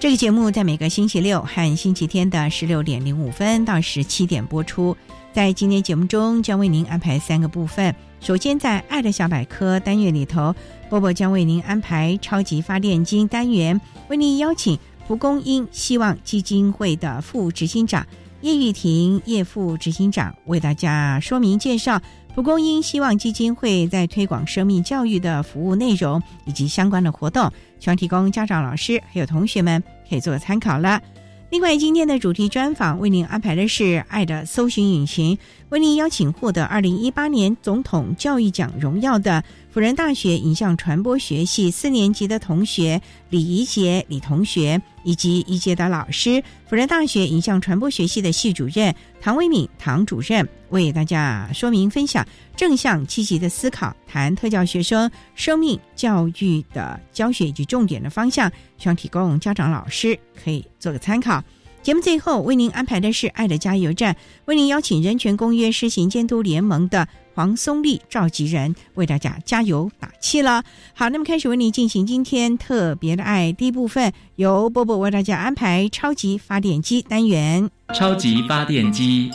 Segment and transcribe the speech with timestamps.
[0.00, 4.96] 这个节目在每个星期六和星期天的十六点零五分到十七点播出。
[5.30, 7.94] 在今天节目中，将为您安排三个部分。
[8.18, 10.54] 首先，在“爱的小百科”单元里头，
[10.88, 18.06] 波波将为您安排“超级发电机”单元，为您邀请蒲公英希望基金会的副执行长
[18.40, 22.00] 叶玉婷叶副执行长为大家说明介绍
[22.34, 27.52] 蒲公英希望基金会在推广生命教育的服务内容以及相关的活动。
[27.80, 31.02] 希望提供家长、老师还有同学们可以做参考了。
[31.50, 35.34] 另外，今天的主题专访为您安排的是《爱的搜寻引擎》，
[35.70, 39.42] 为您邀请获得二零一八年总统教育奖荣耀的。
[39.72, 52.26] 辅仁大学影像传播学系四年级的同学李怡杰李同学，以及一届的老师，辅仁大学影像传播学系的系主任唐维敏唐主任，为大家说明分享
[52.56, 61.40] 正向积极的思考，谈特教学生生命教育的教学以及重点的方向，希望提供家长老师可以做个参考。
[61.80, 64.14] 节目最后为您安排的是爱的加油站，
[64.46, 67.06] 为您邀请人权公约施行监督联盟的。
[67.40, 70.62] 黄松丽召集人为大家加油打气了。
[70.92, 77.70] 好，那么开始为你进行今天特别的爱第一部分，由波波为大家安排超级发电机单元。
[77.94, 79.30] 超级发电机，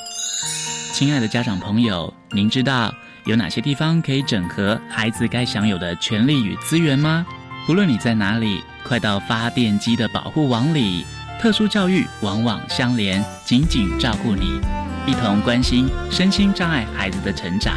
[0.94, 2.94] 亲爱的家长朋友，您知道
[3.26, 7.26] 有哪些地方可以整合孩子该享有的权利与资源吗？
[7.68, 11.04] 无论你在哪里，快到发电机的保护网里。
[11.40, 14.60] 特殊教育往往相连，紧紧照顾你。
[15.06, 17.76] 一同关心身心障碍孩子的成长。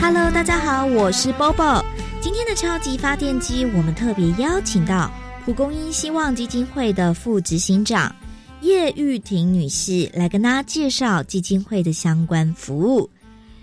[0.00, 1.82] Hello，大家好，我是 Bobo。
[2.20, 5.10] 今天的超级发电机，我们特别邀请到
[5.44, 8.14] 蒲公英希望基金会的副执行长
[8.60, 13.08] 叶玉婷女士来跟大家介绍基金会的相关服务。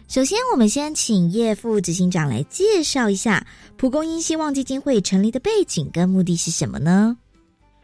[0.10, 3.46] 首先，我们先请叶副执行长来介绍一下
[3.78, 7.16] 蒲公英希望基金会成立的背景跟目的是什么呢？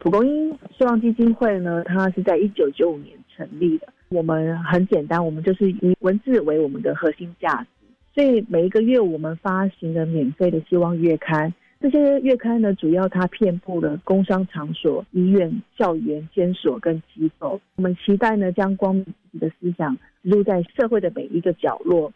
[0.00, 3.86] 蒲公英希望基金会呢，它是在一九九五年成立的。
[4.08, 7.68] 我们很简单，我们就是以文字为我们的核心价值。
[8.12, 17.60] 所以每一个月我们发行的免费的希望月刊，这些月刊呢，主要它遍布了工商场所、医院、校园、监所跟机构。
[17.76, 22.12] 我们期待呢，将光明自己的思想植入在社会的每一个角落。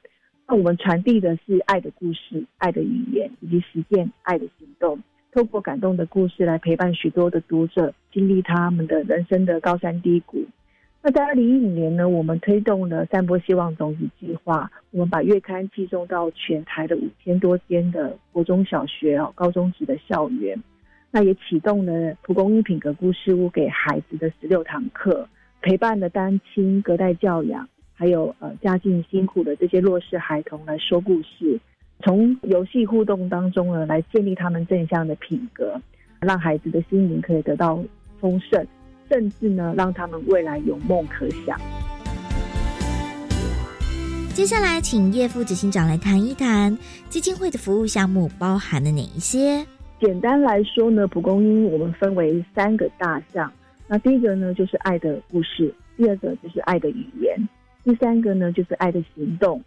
[0.48, 4.98] 那我们传递的是爱的故事、爱的语言，以及实践爱的行动。
[5.30, 10.44] 透过感动的故事来陪伴许多的读者经历他们的人生的高山低谷。
[11.02, 20.62] 那在二零一五年呢，我们推动了三波希望种子计划，我们把月刊寄送到全台的五千多间的国中小学哦、高中级的校园。
[21.10, 25.26] 那也启动了蒲公英品格故事屋给孩子的十六堂课，
[25.62, 31.58] 陪伴了单亲、隔代教养，还有呃家境辛苦的这些弱势孩童来说故事。
[32.04, 35.80] 从游戏互动当中呢，来建立他们正向的品格，
[36.20, 37.82] 让孩子的心灵可以得到
[38.20, 38.66] 丰盛，
[39.10, 41.60] 甚至呢，让他们未来有梦可想。
[44.32, 46.78] 接下来，请叶副执行长来谈一谈
[47.08, 49.66] 基金会的服务项目包含了哪一些？
[50.00, 53.52] 简单来说呢，蒲公英我们分为三个大项。
[53.88, 57.36] 那第一个呢，就是爱的故事；第二个就是爱的语言；
[57.82, 59.60] 第三个呢，就是爱的行动。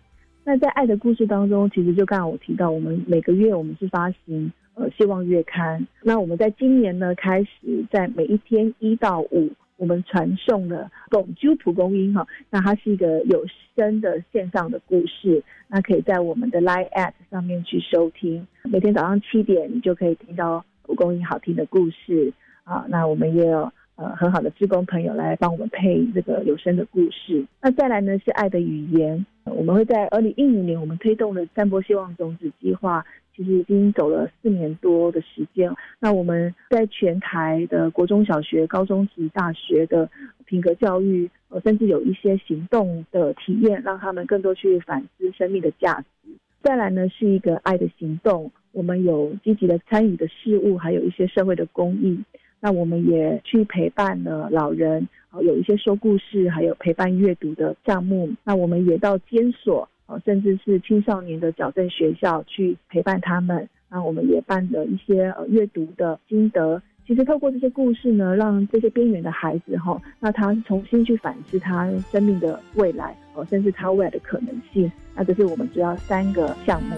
[0.45, 5.85] 那在爱的故事当中，其实就刚刚我提到，我们每个月我们是发行呃希望月刊。
[6.01, 22.31] 那我们在今年呢开始，在每一天一到五，我们传送了《拱鸠蒲公英》哈，那它是一个有声的线上的故事，那可以在我们的 Live App 上面去收听，每天早上七点你就可以听到蒲公英好听的故事
[22.63, 22.85] 啊。
[22.87, 27.45] 那我们也有呃很好的志工朋友来帮我们配这个有声的故事。
[27.61, 33.03] 那再来呢是爱的语言，我们会在二零一五年我们推动了散播希望种子计划。
[33.35, 35.73] 其实已经走了四年多的时间。
[35.99, 40.09] 那我们在全台的国中小学、高中及大学的
[40.45, 46.31] 品格教育，呃，甚至有一些行动的体验，让他们更多去反思生命的价值。
[46.61, 48.51] 再来呢，是一个爱的行动。
[48.71, 52.19] 我们有积极的参与的事物，还有一些社会的公益。
[52.59, 55.07] 那我们也去陪伴了老人，
[55.41, 58.31] 有一些说故事，还有陪伴阅读的项目。
[58.43, 59.87] 那我们也到监所。
[60.25, 66.81] 甚至是青少年的矫正学校去陪伴他们，那我们也办了一些呃阅读的心得。
[67.05, 74.89] 其实透过这些故事呢，让这些边缘的孩子哈，那他重新去反思他生命的未来哦，甚至他未来的可能性。
[75.13, 76.95] 那这是我们主要三个项目。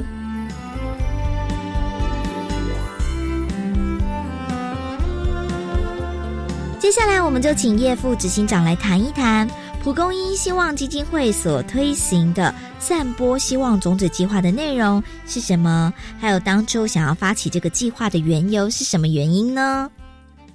[6.77, 9.47] 接下来，我们就请叶副执行长来谈一谈。
[9.85, 15.93] 蒲公英希望基金会所推行的散播希望种子计划的内容是什么？
[16.19, 19.87] 还有当初想要发起这个计划的缘由是什么原因呢？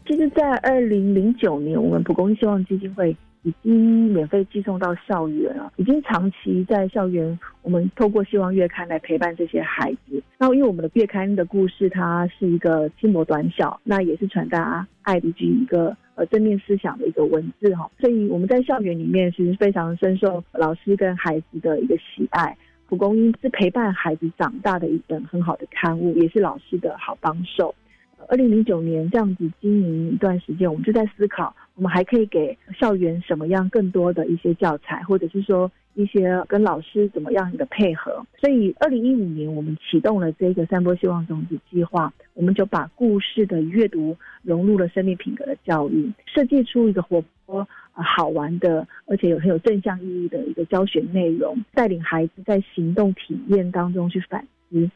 [0.05, 10.21] 其实，在二零零九年，我们蒲公英希望基金会已经免费寄送到校园了，已经长期在校园，我们透过希望月刊来陪伴这些孩子。
[10.39, 15.97] 那因为我们的月刊的故事，它是一个轻薄短小，那也是传达爱的一个。
[16.27, 22.57] 正面思想的一个文字哈，所以我们在校园里面其实非常深受老师跟孩子的一个喜爱。
[22.89, 27.73] 蒲公英是陪伴孩子长大的一本很好的刊物，也是老师的好帮手。
[28.29, 35.71] 二零零九年这样子经营一段时间，我们就在思考，我们还可以给校园什么样更多的一些教材，或者是说。
[35.95, 54.89] 一些跟老师怎么样的配合，所以二零一五年我们启动了这个三波希望种子计划，我们就把故事的阅读融入了生命品格的教育，设计出一个活泼、好玩的，而且有很有正向意义的一个教学内容，带领孩子在行动体验当中去反思。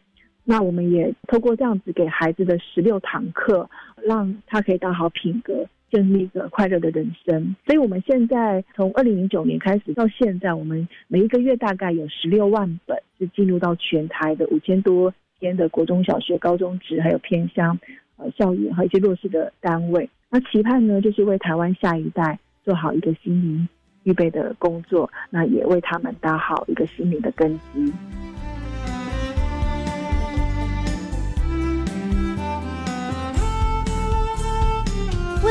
[0.45, 3.69] 那我们也透过这样子给孩子的十六堂课，
[4.05, 5.67] 让他可以打好品格。
[5.95, 17.79] 建立一个快乐的人生，所以我们现在从二零零九年开始到现在，我们每一个月大概有十六万本是进入到全台的五千多间的国中小学、高中职，还有偏乡
[18.17, 20.11] 呃校园和一些弱势的单位。
[20.31, 23.69] 那期盼呢，就是为台湾下一代做好一个心灵
[24.03, 27.93] 预备的工作，那也为他们打好一个心灵的根基。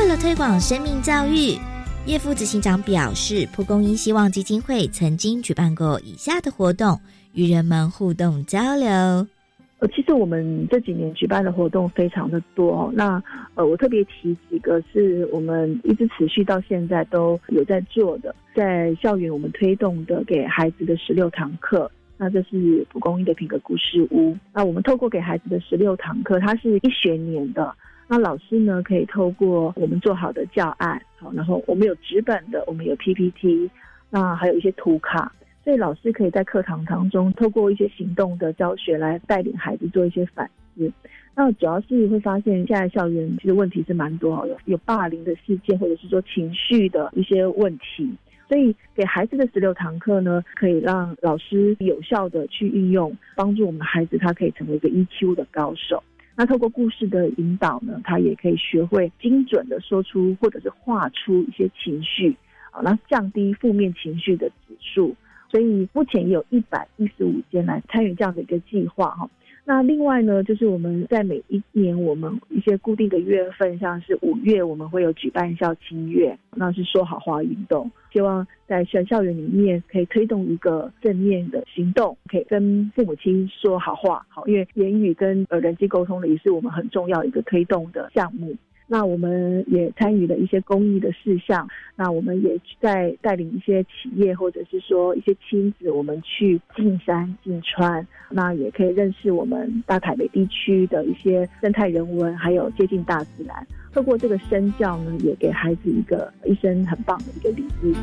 [0.04, 1.56] 为了推广生命教育，
[2.04, 7.00] 叶副执行长表示，蒲公英希望基金会曾经举办过以下的活动，
[7.32, 8.86] 与人们互动交流。
[8.86, 13.22] 呃，其实我们这几年举办的活动非常的多，那
[13.54, 24.36] 呃，我特别提几个是我们一直持续到现在都有在做的，在校园我们推动的给孩子的十六堂课，那这是蒲公英的品格故事屋。
[24.52, 27.74] 那我们透过给孩子的十六堂课，它是一学年的。
[28.06, 33.70] 那老师呢，可以透过我们做好的教案，好，然后我们有纸本的，我们有 PPT，
[34.10, 35.32] 那还有一些图卡，
[35.64, 40.92] 所以老师可以在课堂当中透过一些行动的教学来带领孩子做一些反思。
[41.34, 48.14] 那主要是会发现，现在校园其实问题是蛮多，有有霸凌的事件，或者是说情绪的一些问题，
[48.48, 56.00] 所以给孩子的十六堂课呢，可以让老师有效的去运用，帮助我们的孩子，他可以成为一个 EQ 的高手。
[56.36, 62.36] 那透过故事的引导呢，他也可以学会精准的说出或者是画出一些情绪，
[62.70, 65.14] 啊，那降低负面情绪的指数。
[65.50, 69.30] 所以目前也有一百一十五间来参与这样的一个计划，哈。
[69.66, 88.54] 那另外呢，就是我们在每一年我们一些固定的月份，像是五月，我们会有举办校庆月，那是说好话运动，希望在校校园里面可以推动一个正面的行动，可以跟父母亲说好话，好，因为言语跟人际沟通的也是我们很重要一个推动的项目。
[88.86, 103.66] 那我们也参与了一些公益的事项，那我们也在带领一些企业或者是说一些亲子，我们去进山进川，那也可以认识我们大台北地区的一些生态人文，还有接近大自然。
[103.92, 107.94] 透过这个身教呢，也给孩子一个一生很棒的一个礼物。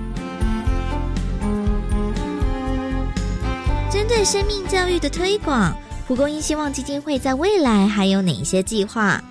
[3.92, 5.76] 针对生命教育的推广，
[6.08, 9.22] 蒲公英希望基金会在未来还有哪一些计划？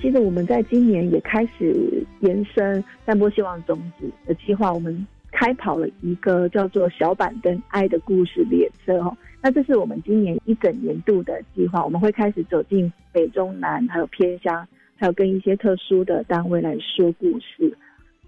[0.00, 9.14] 其实我们在今年也开始延伸散播希望种子的计划，我们开跑了一个叫做“小板凳爱的故事列车”哦。
[9.42, 14.66] 那这是我们今年一整年度的计划，我们会开始走进北中南，还有偏乡，
[14.96, 17.76] 还有跟一些特殊的单位来说故事。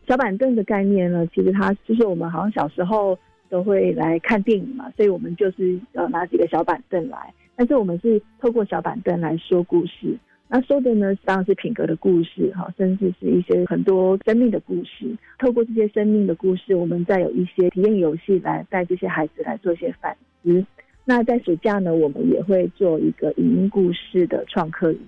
[0.07, 10.19] 小板凳的概念呢，其实它就是我们好像小时候都会来看电影嘛，所以我们就是呃拿几个小板凳来，但是我们是透过小板凳来说故事。
[10.55, 15.07] 那说的呢，当然是品格的故事哈，甚至是一些很多生命的故事。
[15.39, 20.63] 透过这些生命的故事，我们再有一些体验游戏来带这些孩子来做一些反思。
[21.07, 24.99] 那在暑假呢，我们也会做一个影音故事的创客营。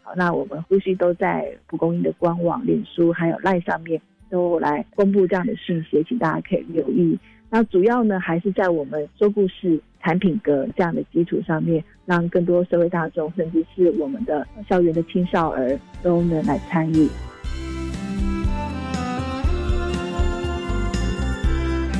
[0.00, 7.18] 好，那我们呼吸都在蒲公英的官网、脸书还有赖上面都来公布这样的讯息，请大家可以留意。
[7.56, 17.08] 那主要呢，还是在我们说故事、产品格这样的基础上面，让更多社会大众，甚至是我们的校园的青少儿都能来参与。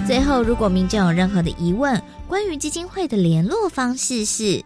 [0.05, 4.61] 最后，如果民众有任何的疑问，关于基金会的联络方式是，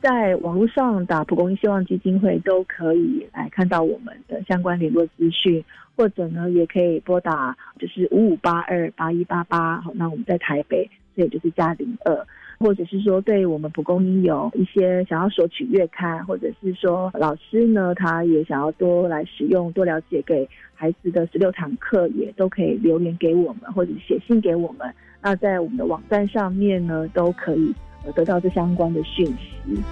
[0.00, 5.64] 在网络上打“蒲公英希望基金会”都可以来看到我们的相关联络资讯。
[5.98, 12.14] 或者呢，也可以拨打就是五五八二八一八八，好，那我们在台北，所以就是加零二，
[12.58, 24.86] 或者是说对我们蒲公英有一些想要索取月刊，或者是说老师呢，他也想要多来使用、多了解给孩子的十六堂课，也都可以留言给我们，或者写信给我们。
[25.22, 27.74] 那在我们的网站上面呢，都可以
[28.12, 29.82] 得到这相关的讯息。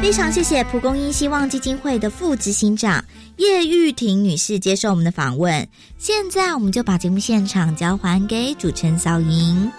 [0.00, 3.04] 非常谢谢蒲公英希望基金会的副执行长
[3.36, 5.68] 叶玉婷女士接受我们的访问。
[5.98, 9.70] 现在我们就把节目现场交还给主持人小莹。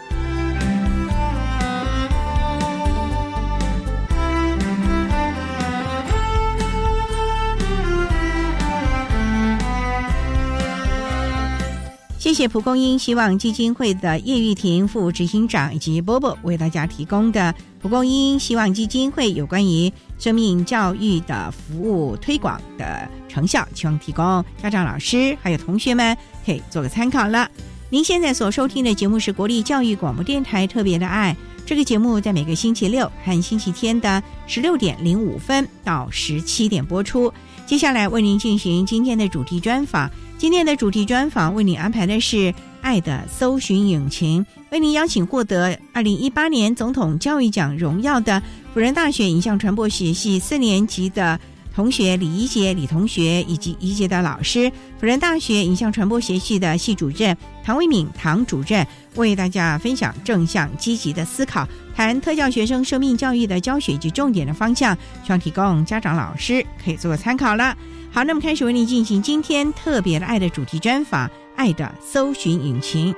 [12.21, 17.51] 谢谢蒲公英希望基金会的叶玉婷副执行长以及波波为大家提供的
[17.81, 27.49] 蒲公英希望基金会有关于生命教育的服务推广的成效，希望提供家长、老师还有同学们可以做个参考了。
[27.89, 31.35] 您现在所收听的节目是国立教育广播电台特别的爱，
[31.65, 37.33] 这个节目在每个星期六和星期天的十六点零五分到十七点播出。
[37.65, 40.07] 接下来为您进行今天的主题专访。
[40.41, 42.35] 今天的主题专访为您安排的是
[42.81, 48.41] 《爱的搜寻引擎》，为您邀请获得二零一八年总统教育奖荣耀的
[48.73, 51.39] 辅仁大学影像传播学系四年级的
[51.75, 54.67] 同学李怡杰李同学，以及怡杰的老师，
[54.99, 58.83] 辅仁大学影像传播学系的系主任唐维敏唐主任，
[59.17, 67.77] 为大家分享正向积极的思考，谈特教学生生命教育的教学及重点的方向，希望提供家长老师可以做个参考了。
[68.13, 73.13] 好，那么开始为您进行今天特别的爱的主题专访，《爱的搜寻引擎》。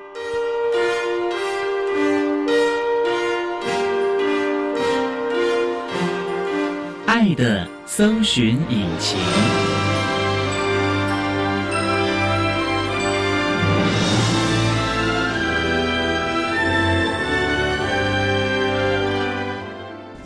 [7.07, 9.19] 爱的搜寻引擎。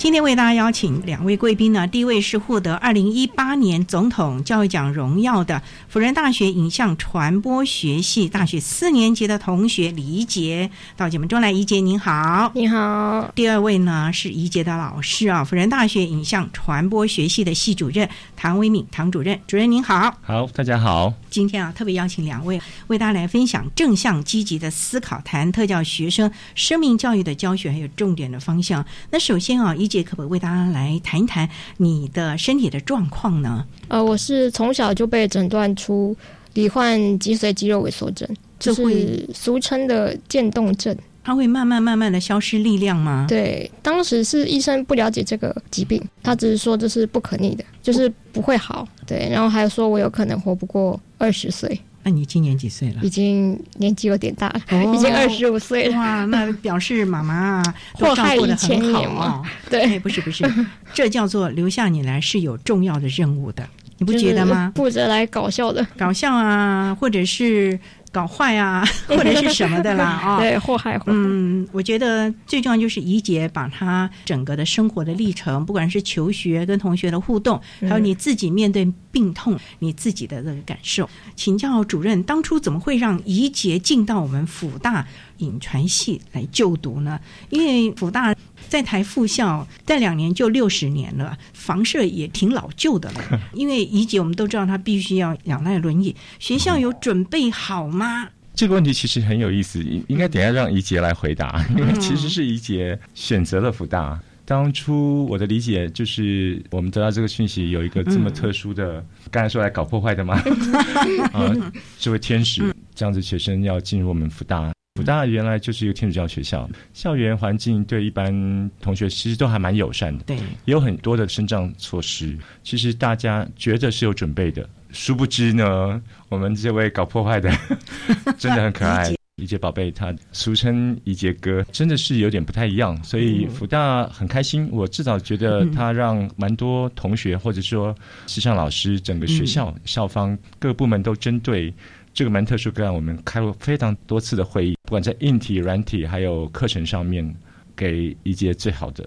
[0.07, 13.29] 今天为大家邀请两位贵宾呢，第一位是获得二零一八年总统教育奖荣耀的辅仁大学影像传播学系大学四年级的同学李怡杰，到节目中来，怡杰您好，你好。
[13.35, 21.13] 第二位呢是怡杰的老师啊，辅仁大学影像传播学系的系主任唐维敏唐主任，主任您好，好，大家好。
[21.29, 28.85] 今天啊特别邀请两位为大家来分享正向积极的思考，谈特教学生生命教育的教学还有重点的方向。
[29.11, 29.96] 那首先啊，怡杰。
[30.03, 33.65] 可不可以为大家来谈一谈你的身体的状况呢？
[33.87, 36.15] 呃，我是从小就被诊断出
[36.53, 38.27] 罹患脊髓肌肉萎缩症，
[38.59, 40.95] 就是俗称的渐冻症。
[41.23, 43.25] 它会慢慢慢慢的消失力量吗？
[43.27, 48.87] 对，当时是医生不了解这个疾病，他只是说这是不可逆的，就是不会好。
[49.05, 51.77] 对，然后还有说我有可能活不过二十岁。
[52.07, 53.01] 那你今年几岁了？
[53.03, 54.61] 已经年纪有点大了，
[54.95, 55.97] 已经二十五岁了。
[55.97, 57.61] 哇，那表示妈妈
[57.99, 59.41] 都照顾的千年嘛？
[59.69, 60.49] 对，不是不是，
[60.95, 64.71] 这叫做留下你来是有重要的任务的，你不觉得吗？
[64.73, 67.77] 负责来搞笑的，搞笑啊，或者是。
[68.11, 70.39] 搞坏啊， 或者是什么的啦 啊？
[70.39, 70.99] 对，祸害。
[71.05, 81.09] 嗯，我觉得最重要就是怡姐把她整个的生活的历程，不管是求学跟同学的互动，还有你自己面对病痛，你自己的这个感受。
[81.35, 85.05] 请教主任，当初怎么会让怡姐进到我们辅大
[85.37, 87.19] 影传系来就读呢？
[87.49, 88.33] 因为辅大
[88.67, 93.41] 在台复校，待两年就六十年了，房舍也挺老旧的了。
[93.53, 98.29] 因为怡姐我们都知道她必须要仰赖轮椅，学校有准备好吗？
[98.53, 104.19] 这个问题其实很有意思，应该等下让怡杰来回答， 因为其实是怡杰选择了福大。
[104.45, 110.41] 当初我的理解就是，我们得到这个讯息，有一个这么特殊的，刚才说来搞破坏的吗？
[111.33, 111.53] 啊，
[111.99, 114.71] 这位天使这样子学生要进入我们福大。
[114.97, 120.35] 福大原来就是一个天主教学校，校园环境对一般同学其实都还蛮友善的，对，
[120.65, 122.35] 也有很多的生长措施。
[122.63, 124.67] 其实大家觉得是有准备的。
[124.91, 127.51] 殊不知呢，我们这位搞破坏的
[128.39, 133.01] 真的很可爱， 怡杰宝贝，他俗称怡杰哥，真的是有点不太一样。
[133.03, 141.71] 所以福大很开心，我至少觉得他让蛮多同学或者说时尚老师、整个学校校方各部门都针对
[142.13, 147.35] 这个蛮特殊个案，我们开过非常多次的会议，不管在硬体、软体还有课程上面，
[147.75, 149.05] 给一节最好的、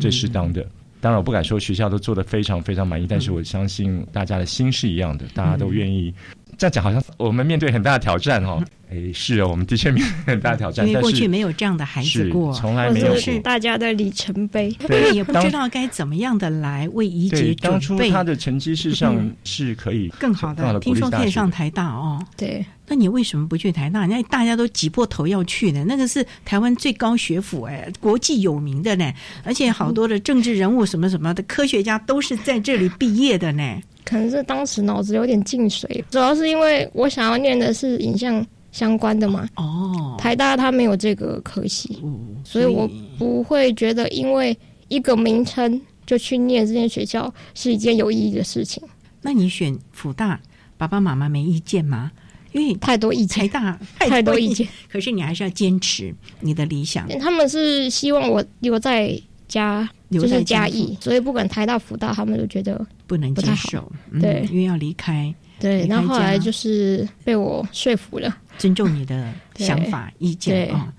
[0.00, 0.60] 最适当的。
[1.00, 6.12] 当然，我不敢说学校都做得非常非常满意，但是我相信大家的心是一样的，大家都愿意。
[6.58, 8.62] 这样讲好像我们面对很大的挑战哦。
[8.92, 17.54] 哎，是哦，我们的确面对很大挑战，因为过去没有这样的孩子过，从来没有是大家的里程碑，对，也不知道该怎么样的来为怡杰准备。
[17.54, 22.20] 当初他的成绩事实上是可以更好的，听说可以上台大哦。
[22.36, 24.06] 对，那你为什么不去台大？
[24.06, 25.84] 那大家都挤破头要去呢？
[25.86, 29.12] 那个是台湾最高学府，哎，国际有名的呢，
[29.44, 33.80] 而且好多的政治人物什么什么的科学家都是在这里毕业的呢。
[34.10, 38.44] 可能是当时脑子有点进水，主要是因为我想要念的是影像。
[38.72, 42.00] 相关的嘛，哦，台大它没有这个科系，
[42.44, 42.88] 所以我
[43.18, 48.80] 不会觉得因为一个名称就去念这间学校是一件有意义的事情。
[49.22, 50.40] 那你选辅大，
[50.78, 52.12] 爸爸妈妈没意见吗？
[52.52, 57.08] 因为太多意见，台大太多意见，可是你还是要坚持你的理想。
[57.18, 63.90] 他们是希望我留在家，就是嘉义，所以不管台大福大，他们都觉得不能接受，
[64.20, 65.34] 对，因为要离开。
[65.58, 70.90] 对，然后后来就是被我说服了，尊重你的 想法意见啊。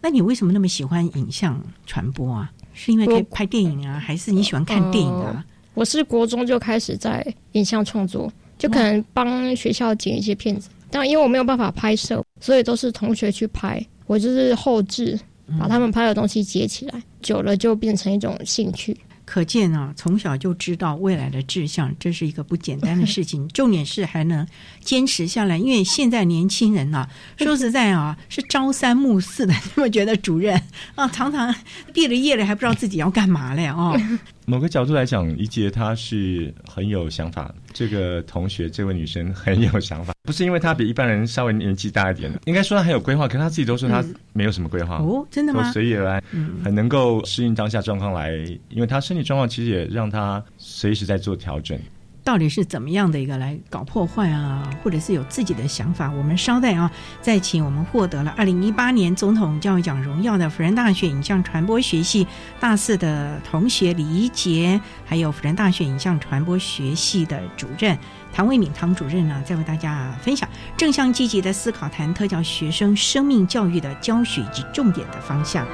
[0.00, 2.50] 那你为什么那么喜欢影像传播啊？
[2.72, 5.44] 是因为可以拍电影啊，还是你喜欢看电影啊？
[5.74, 15.18] 我是国中就开始在影像创作，就可能帮学校剪一些片子，但因为我没有办法拍摄，所以都是同学去拍，我就是后置，
[15.58, 18.96] 把他们拍的东西截起来，久了就变成一种兴趣。
[19.24, 23.46] 可见啊，从小就知道未来的志向，这是一个不简单的事情。
[23.50, 24.46] 重点是还能
[24.80, 29.52] 坚持下来，因为现在年轻人啊， 说实在啊，是朝三暮四的。
[29.74, 30.54] 你们觉得主任
[30.94, 31.52] 啊，常常
[31.92, 33.66] 毕了业了还不知道自己要干嘛嘞？
[33.66, 34.00] 哦。
[34.46, 37.52] 某个角度来讲，一杰他是很有想法。
[37.78, 43.28] 这个同学，这位女生很有想法， 不是因为她比一般人稍微年纪大一点，应该说她很有规划。
[43.28, 45.70] 可是她自己都说她没有什么规划哦，真的吗？
[45.72, 46.22] 随意而来，
[46.64, 48.32] 很能够适应当下状况来。
[48.70, 51.78] 因为她身体状况其实也让她随时在做调整。
[52.26, 56.10] 到底是怎么样的一个来搞破坏啊，或者是有自己的想法？
[56.10, 56.90] 我们稍待啊，
[57.22, 62.26] 再请我们获得了二零一八年总统教育奖荣耀的辅仁大学影像传播学系
[62.58, 67.96] 大四的同学李怡杰，还有辅仁大学影像传播学系的主任
[68.32, 75.64] 唐卫敏唐主任呢，再为大家分享正向积极的思考，谈特教学生生命教育的教学及重点的方向。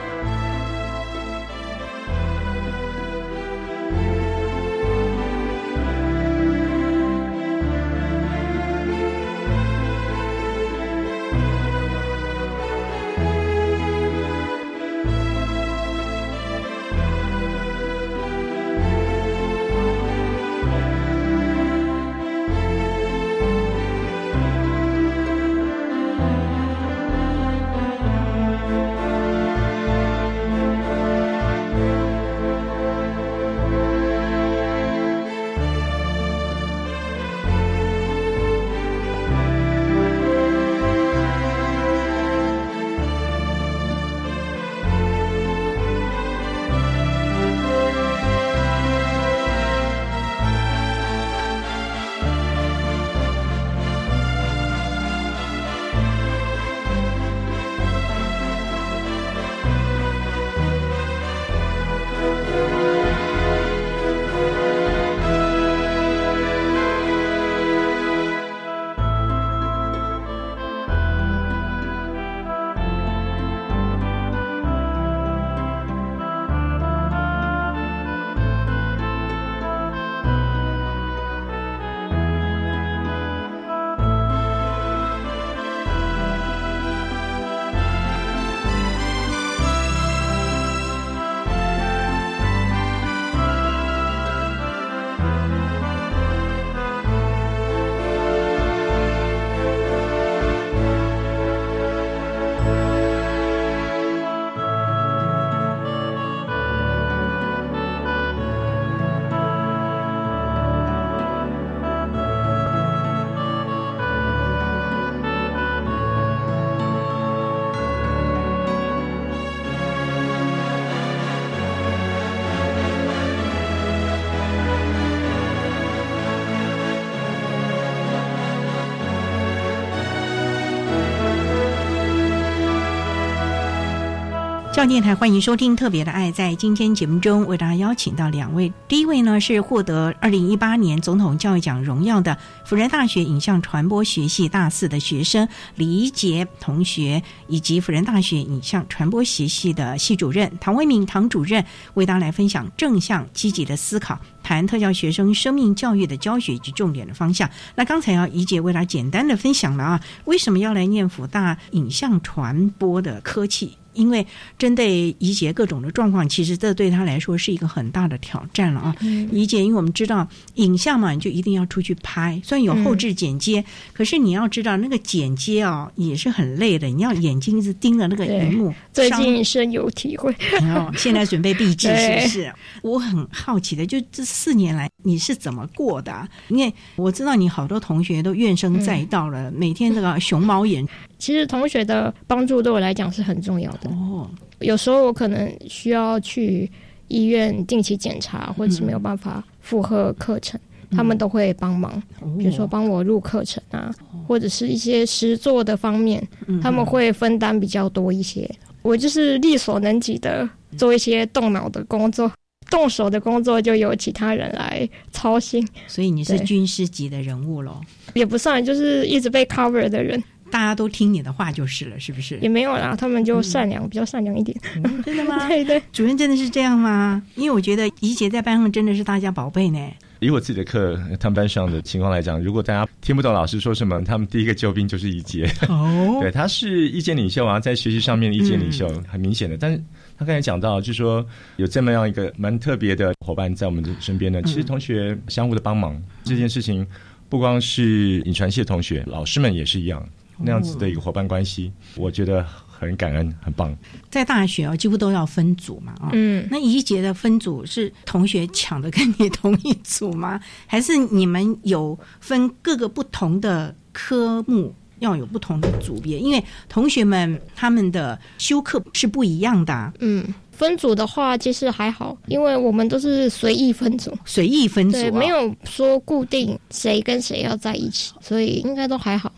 [134.72, 136.30] 教电台欢迎收听《特别的爱》。
[136.32, 138.72] 在今天节目中，为大家邀请到两位。
[138.88, 157.48] 第一位呢是获得二零一八年总统教育奖荣耀的辅仁大学影像传播学系大四的学生李杰同学，以及辅仁大学影像传播学系的系主任唐威敏唐主任，为大家来分享正向积极的思考，谈特教学生生命教育的教学及重点的方向。
[157.74, 163.76] 那刚才啊，怡杰为大家简单的分享了啊，为什么要来念辅大影像传播的科技？
[163.94, 164.26] 因为
[164.58, 168.96] 针对怡姐各种的状况，其实这对他来说是一个很大的挑战了啊！
[169.30, 178.74] 怡姐，因为我们知道影像嘛，你就一定要出去拍，虽然有后置剪接，可是你要知道那个剪接啊也是很累的，你要眼睛一直盯着那个荧幕。
[178.92, 180.34] 最近深有体会。
[180.62, 182.52] 哦，现在准备闭制是不是？
[182.82, 186.28] 我很好奇的，就这四年来你是怎么过的？
[186.48, 190.86] 因为我知道你好多同学都怨声载道了，每天这个熊猫眼。
[191.22, 193.88] 其实同学的帮助对我来讲是很重要的。
[193.90, 196.68] 哦，有时候我可能需要去
[197.06, 202.02] 医院定期检查，或者是没有办法负荷课程，他们都会帮忙。
[202.36, 203.94] 比如说帮我录课程啊，
[204.26, 206.20] 或者是一些实作的方面，
[206.60, 208.50] 他们会分担比较多一些。
[208.82, 212.32] 我就是力所能及的做一些动脑的工作，
[212.68, 215.64] 动手的工作就由其他人来操心。
[215.86, 217.80] 所以你是军师级的人物喽？
[218.14, 220.20] 也不算，就是一直被 cover 的人。
[220.52, 222.38] 大家都听你的话就是了，是不是？
[222.42, 224.54] 也没有啦，他们就善良，比较善良一点。
[225.02, 225.44] 真的吗？
[225.48, 227.22] 对对，主任真的是这样吗？
[227.36, 229.78] 因为我觉得怡姐在班上真的是大家宝贝呢。
[230.20, 235.50] 以我自己的课，他们班上的情况来讲，如果大家听不懂老师说什么，他们第一个救兵就是怡姐。
[235.68, 239.56] 哦， 对，他是意见领袖啊，在学习上面意见领袖很明显的。
[239.56, 239.82] 但是
[240.18, 244.40] 他刚才讲到，就是说有这么样一个蛮特别的伙伴在我们的身边呢。
[244.42, 246.86] 其实同学相互的帮忙这件事情，
[247.28, 250.06] 不光是影传系的同学，老师们也是一样。
[250.42, 253.76] 那样子的一个伙伴关系，我觉得很感恩，很棒。
[254.10, 260.40] 在大学啊，几乎都要分组嘛，啊，嗯，那一节的分组是同学抢的跟你同一组吗？
[260.66, 266.18] 还是你们有分各个不同的科目要有不同的组别？
[266.18, 269.92] 因为同学们他们的修课是不一样的。
[270.00, 279.32] 嗯，分组的话其实还好，因为我们都是随意分组，随意分组，没有说固定谁跟谁要在一起，所以应该都还好。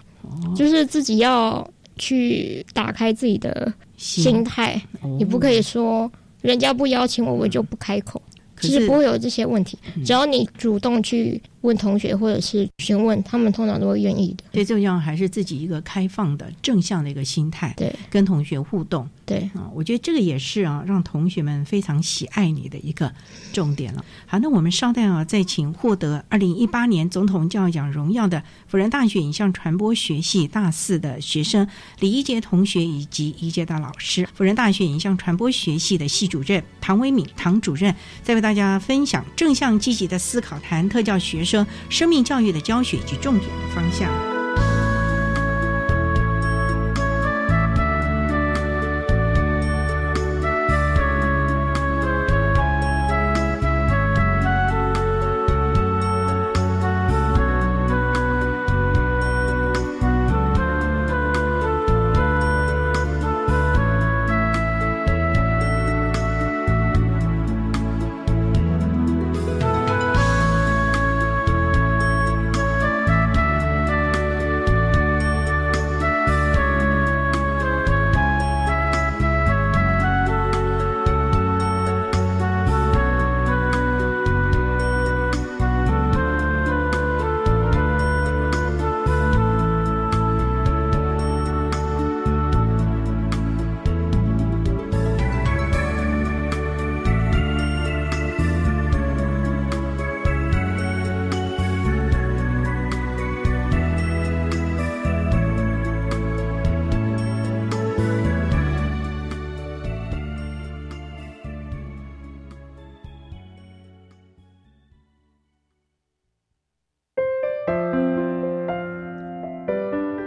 [0.56, 4.80] 就是自己要去打开自己的心态，
[5.18, 6.10] 你不可以说
[6.42, 8.20] 人家不邀请我，我就不开口。
[8.60, 11.42] 其实不会有这些问题，只要你主动去。
[11.64, 14.44] 问同学或者是询问，他们通常都会愿意的。
[14.52, 23.10] 最重要还是自己一个开放的、正向的一个心态，对，跟同学互动，对啊，我觉得这个也是啊，让同学们非常喜爱你的一个
[23.54, 24.04] 重点了。
[24.26, 31.66] 好，那我们稍待啊，再请获得二零一八年总统教育奖荣耀的辅仁大学影像传播学系大四的学生
[32.00, 41.53] 李一杰同学以及一届的老师，辅仁大学影像传播学系的系主任唐维敏唐主任，再为大家分享正向积极的思考，谈特教学生。
[41.90, 44.08] 生命教育的教学及重点的方向。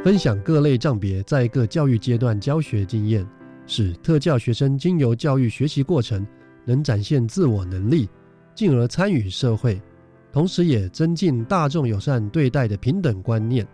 [0.08, 3.28] 分享各类障别在各教育阶段教学经验，
[3.66, 6.26] 使特教学生经由教育学习过程，
[6.64, 8.10] 能展现自我能力，
[8.56, 9.82] 进而参与社会，
[10.32, 13.68] 同时也增进大众友善对待的平等观念。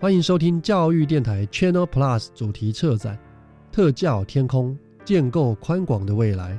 [0.00, 3.14] 欢迎收听教育电台 Channel Plus 主题策展
[3.70, 4.70] 《特教天空》，
[5.04, 6.58] 建构宽广的未来。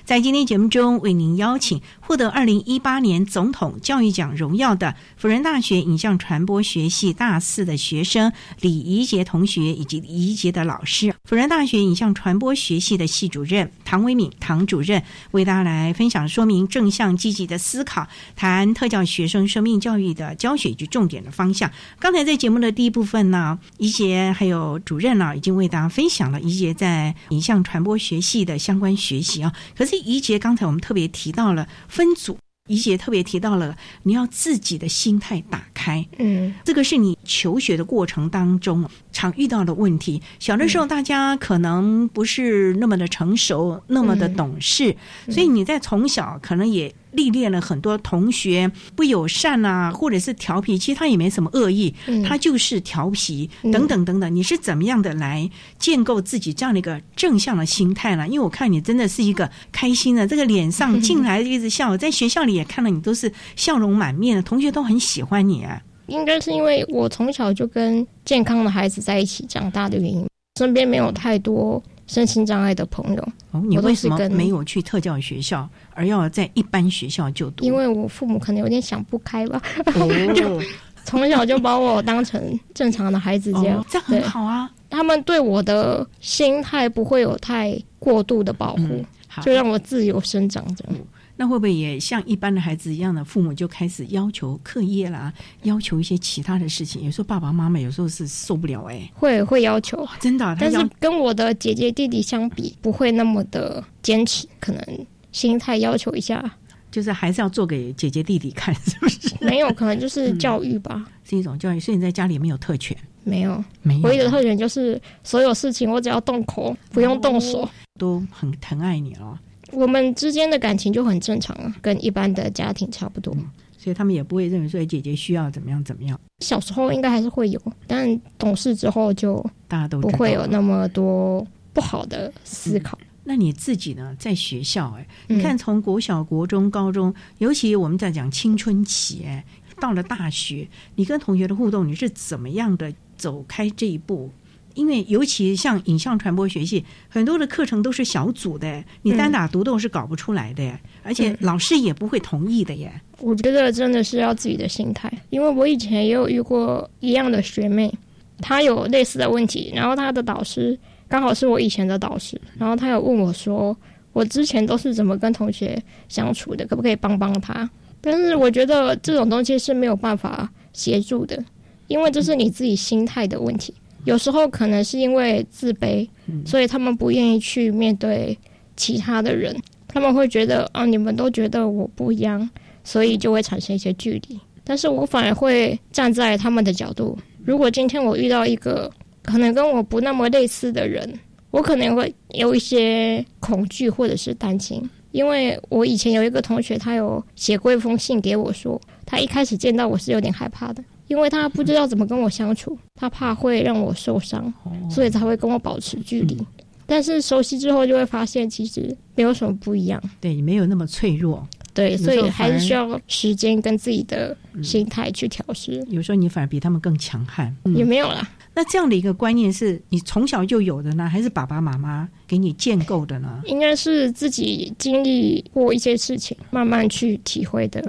[0.03, 21.71] 在今天节目中，为您邀请获得二零一八年总统教育奖荣耀的辅仁大学影像传播学系大四的学生李怡杰同学，以及怡杰的老师，辅仁大学影像传播学系的系主任唐维敏唐主任，为大家来分享说明正向积极的思考，谈特教学生生命教育的教学及重点的方向。
[21.99, 29.90] 刚才在节目的第一部分呢，怡杰还有主任呢，已经为大家分享了怡杰在影像传播学系的相关学习啊，可是。
[29.97, 40.21] 怡杰，刚才我们特别提到了分组，怡杰特别提到了你要自己的心态打开，嗯，这个是你求学的过程当中常遇到的问题。
[40.39, 44.95] 小的时候，大家可能不是那么的成熟，那么的懂事，
[45.29, 46.93] 所以你在从小可能也。
[47.11, 51.93] 历练了很多同学不友善啊，或者是调皮，其实他也没什么恶意，
[52.25, 54.33] 他就是调皮等等等等。
[54.33, 58.27] 你是怎么样的来建构自己这样的一个正向的心态呢？
[58.27, 65.81] 因为我看你真的是一个开心的，这个脸上进来一直笑，在学校里也看到你都是笑容满面的，同学都很喜欢你啊。
[66.07, 71.81] 应该是因为我从小就跟健康的孩子在一起长大的原因，身边没有太多。
[72.11, 73.27] 身心障碍的朋友，
[73.69, 77.63] 你为什么没有去特教学校，而要在一般学校就读？
[77.63, 79.61] 因为我父母可能有点想不开吧，
[80.35, 80.61] 就
[81.05, 84.69] 从小就把我当成正常的孩子这样，这样很好啊。
[84.89, 89.05] 他们对我的心态不会有太过度的保护，
[89.41, 90.93] 就让我自由生长这样。
[91.41, 97.01] 那会不会也像一般的孩子一样的父母就开始要求课业啦，要求一些其他的事情？
[97.03, 100.55] 有时候爸爸妈妈有时候是受不了哎，会会要求，真的。
[100.59, 106.47] 但是跟我的姐姐弟弟相比，不会那么的坚持，可能心态要求一下，
[106.91, 109.35] 就是还是要做给姐姐弟弟看，是不是？
[109.41, 111.79] 没有，可能就是教育吧，是一种教育。
[111.79, 114.01] 所以你在家里没有特权，没有，没有。
[114.03, 119.39] 唯一的特权就是所有事情我只要动口，不用动手，都很疼爱你了。
[119.71, 123.35] 我们之间的感情就很正常啊，跟一般的家庭差不多，
[123.77, 126.19] 所以他们也不会认为说姐姐需要怎么样怎么样。
[126.39, 132.97] 小时候应该还是会有，但懂事之后就大家都不会有那么多不好的思考。
[133.23, 134.15] 那你自己呢？
[134.17, 139.45] 在学校，哎，你看从国小、国中、高中，尤其我们在讲青春期，哎，
[139.79, 144.31] 到了大学，你跟同学的互动，你是怎么样的走开这一步？
[144.75, 150.71] 因为尤其像影像传播学系，很多的课程都是小组的，你单打独斗是搞不出来的，
[151.03, 152.91] 而且老师也不会同意的耶。
[153.19, 157.93] 我觉得真的是要自己的心态，因为我以前也有遇过一样的学妹，
[158.39, 163.75] 她有类似的问题，然后她的导师刚好是我以前的导师，然后她有问我说，
[164.13, 167.69] 我之前都是怎么跟同学相处的，可不可以帮帮她？
[167.99, 171.43] 但是我觉得这种东西是没有办法协助的，
[171.85, 173.71] 因为这是你自己心态的问题。
[174.05, 176.07] 有时候可能是因为自卑，
[176.45, 178.37] 所以他们不愿意去面对
[178.75, 179.55] 其他的人。
[179.87, 182.49] 他们会觉得啊，你们都觉得我不一样，
[182.83, 184.39] 所以就会产生一些距离。
[184.63, 187.17] 但是我反而会站在他们的角度。
[187.43, 188.89] 如果今天我遇到一个
[189.21, 191.13] 可能跟我不那么类似的人，
[191.49, 194.81] 我可能会有一些恐惧或者是担心。
[195.11, 204.51] 因为我以前有一个同学，他有写过一封信给我说，他一开始见到我是有点害怕的，因为他不知道怎么跟我相处，他怕会让我受伤，
[204.89, 206.37] 所以才会跟我保持距离。
[206.85, 210.01] 但是熟悉之后，就会发现其实没有什么不一样。
[210.21, 211.45] 对你没有那么脆弱。
[211.73, 215.85] 对，所以还是需要时间跟自己的心态去调试。
[215.89, 218.25] 有时候你反而比他们更强悍，也没有啦。
[218.53, 223.41] 那这样的一个观念是你从小就有的呢，还是爸爸妈妈给你建构的呢？
[223.45, 227.81] 应该是自己经历过一些事情，慢慢去体会的。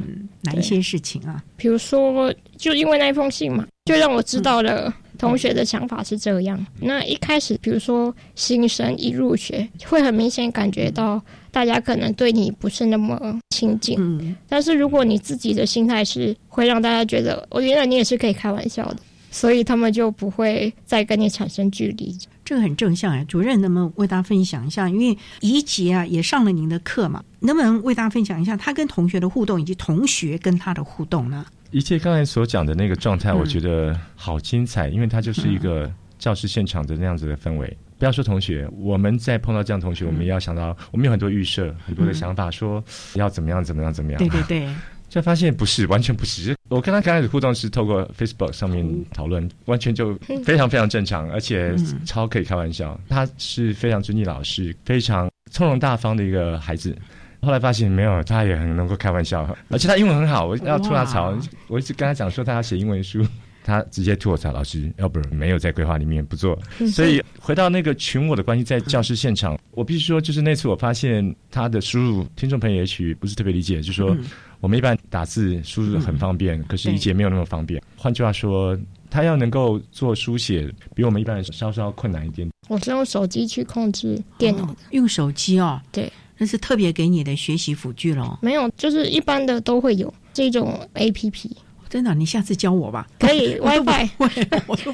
[0.42, 1.42] 哪一些事情啊？
[1.56, 6.66] 比如说，就因为那一封信嘛，就让我知道了同学的想法是这样。
[6.80, 11.20] 那一开始，比如说新生一入学，会很明显感觉到。
[11.52, 18.96] 大家可能对你不是那么亲近，嗯，但是如果你自己的心态是会让大家觉得，我原来你也是可以开玩笑的，
[19.32, 22.16] 所以他们就不会再跟你产生距离。
[22.44, 24.88] 这个很正向哎，主任能不能为大家分享一下？
[24.88, 31.44] 因为怡杰啊也上了您的课嘛，能不能为大家分享一下他跟同学的互动，以及同学跟他的互动呢？
[31.70, 37.76] 一切刚才所讲的那个状态，我觉得好精彩，因为他就是一个教室现场的那样子的氛围。
[37.98, 42.82] 不要说同学，我们在碰到这样同学，我们也要想到，我们有很多预设，很多的想法，说
[43.14, 44.18] 要怎么样，怎么样，怎么样。
[44.18, 44.68] 对对对，
[45.12, 46.56] 就发现不是，完全不是。
[46.70, 52.98] 我跟他刚开始互动是透过 Facebook 上面讨论，完全就非常非常正常，而且超可以开玩笑。
[53.10, 56.96] 他是非常尊敬老师，非常从容大方的一个孩子。
[57.42, 60.46] 后来发现没有，他也很能够开玩笑，而且他英文很好。
[60.46, 63.22] 我要吐他槽，我一直跟他讲说他要写英文书。
[63.64, 66.58] 他直接吐我槽，老师要不然没有在规划里面不做，
[66.92, 74.16] 所以回到那个群我的关系，在教室现场，我必须说，就是那次我发现他的输入，听众朋友也许不是特别理解，就是说
[74.60, 77.82] 我们一般打字输入很方便，可是理解没有那么方便。
[77.96, 78.78] 换句话说，
[79.10, 82.48] 他要能够做书写，比我们一般人稍稍困难一点。
[82.68, 88.38] 我是用手机去控制电脑的，用手机哦，对，那是特别给你的学习辅具喽。
[88.40, 91.56] 没有，就是一般的都会有这种 A P P。
[91.92, 93.06] 真的，你下次教我吧。
[93.18, 94.08] 可以， WiFi，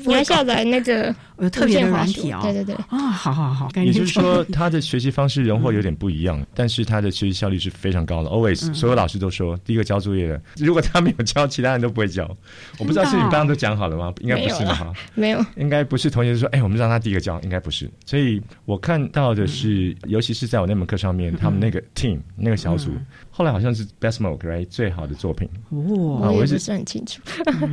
[0.04, 2.40] 你要下载那个有特别的软体哦。
[2.42, 2.74] 对对对。
[2.88, 3.68] 啊，好好好。
[3.77, 8.31] 也就是说，他的学习方式人或有点不一样，但是他的学习效率是非常高的。
[8.31, 12.24] Always，所有老师都说，第一个交作业的， 如果他没有交，其他人都不会交。
[12.79, 14.12] 我不知道是你刚刚都讲好了吗？
[14.20, 14.92] 应该不是哈。
[15.14, 15.44] 没有。
[15.57, 17.88] 应该不是同学说，哎，我们让他第一个交，应该不是。
[18.05, 22.92] 所以我看到的是，尤其是在我那门课上面，他们那个 team 那个小组。
[23.31, 25.48] 后来好像是 best mark，right 最好的作品。
[25.68, 27.20] 哦，我也不是很清楚。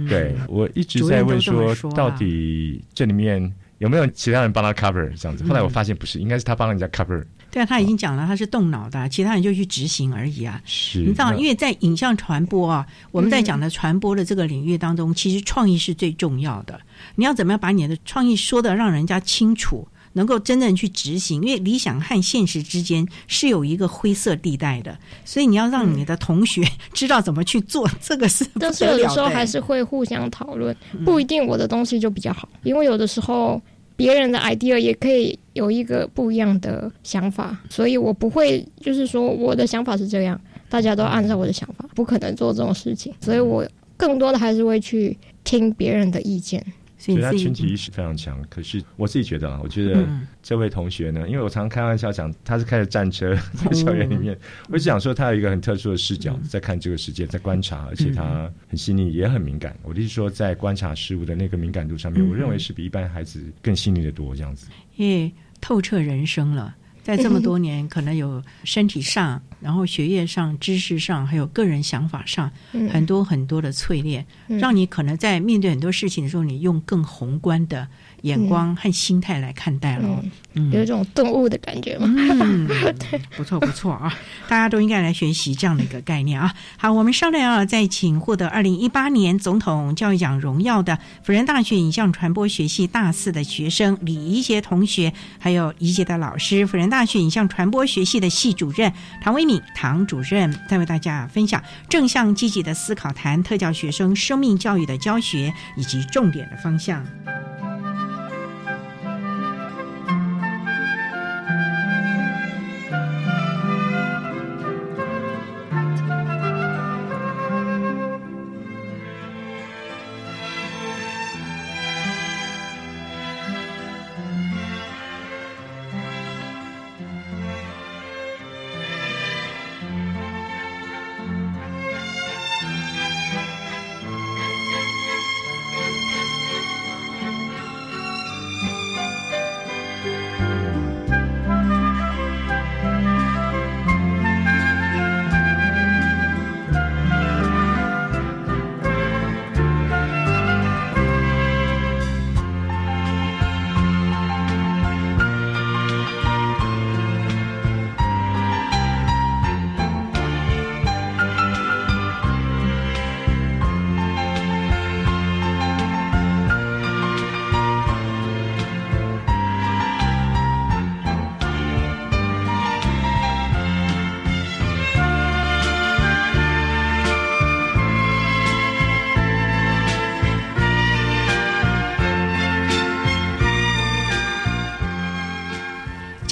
[0.07, 5.43] 对，我一直在问说，到底这里面有没有其他人帮他 cover 这样子？
[5.45, 7.23] 后来我发现不是，应该是他帮人家 cover。
[7.51, 10.61] 对啊，他已经讲了，他是动脑的，其他人就去执行而已啊。
[10.65, 16.79] 是，你知道，因为在影像传播啊，我们在讲的传播的这个领域当中，其实创意是最重要的。
[17.15, 19.87] 你要怎么样把你的创意说的让人家清楚？
[20.15, 26.61] 能够真正去执行，因为理想和现实之间是有一个灰色地带的，所以你要让你的同学
[26.93, 28.45] 知道怎么去做，这个是。
[28.59, 30.75] 但是有的时候还是会互相讨论，
[31.05, 33.61] 不一定我的东西就比较好，因为有的时候
[33.95, 46.65] 别人的 idea 也可以有一个不一样的想法，所以我不会就是说我的想法是这样，大家都按照我的想法，不可能做这种事情，所以我更多的还是会去听别人的意见。
[47.13, 50.07] 所以他群体意识非常强，可是我自己觉得啊，我觉得
[50.41, 54.37] 这位同学呢，因为我常常开玩笑讲，他是开着战车 在校园里面，
[54.69, 59.77] 我只想说他有一个很特殊的视角在看这个世界，在观察，而且他很细腻，也很敏感。
[59.83, 64.67] 我的意思说，在观察事物的那个敏感度上面，我认为是比一般孩子更细腻的多，这样子。
[64.95, 66.75] 耶，透彻人生了。
[67.03, 72.51] 在这么 多年，可能有身体上，然后学业上、知识上，还有个人想法上，
[72.91, 77.87] 很多很多的淬炼，让你可能在面对很多事情的时候，你用更宏观的。
[78.21, 80.71] 眼光和心态来看待了，嗯。
[80.71, 82.07] 有一种顿悟的感觉吗。
[82.41, 82.67] 嗯，
[83.37, 84.11] 不错不错啊，
[84.47, 86.51] 大家都应该来学习这样的一个概念啊。
[86.75, 98.91] 好，我们商量啊，再请获得二零一八年总统教育奖荣耀的辅仁大学影像传播学系大四的学生李怡杰同学，还有怡杰的老师，辅仁大学影像传播学系的系主任
[99.21, 107.05] 唐维敏唐主任，再为大家分享正向积极的思考，谈特教学生生命教育的教学以及重点的方向。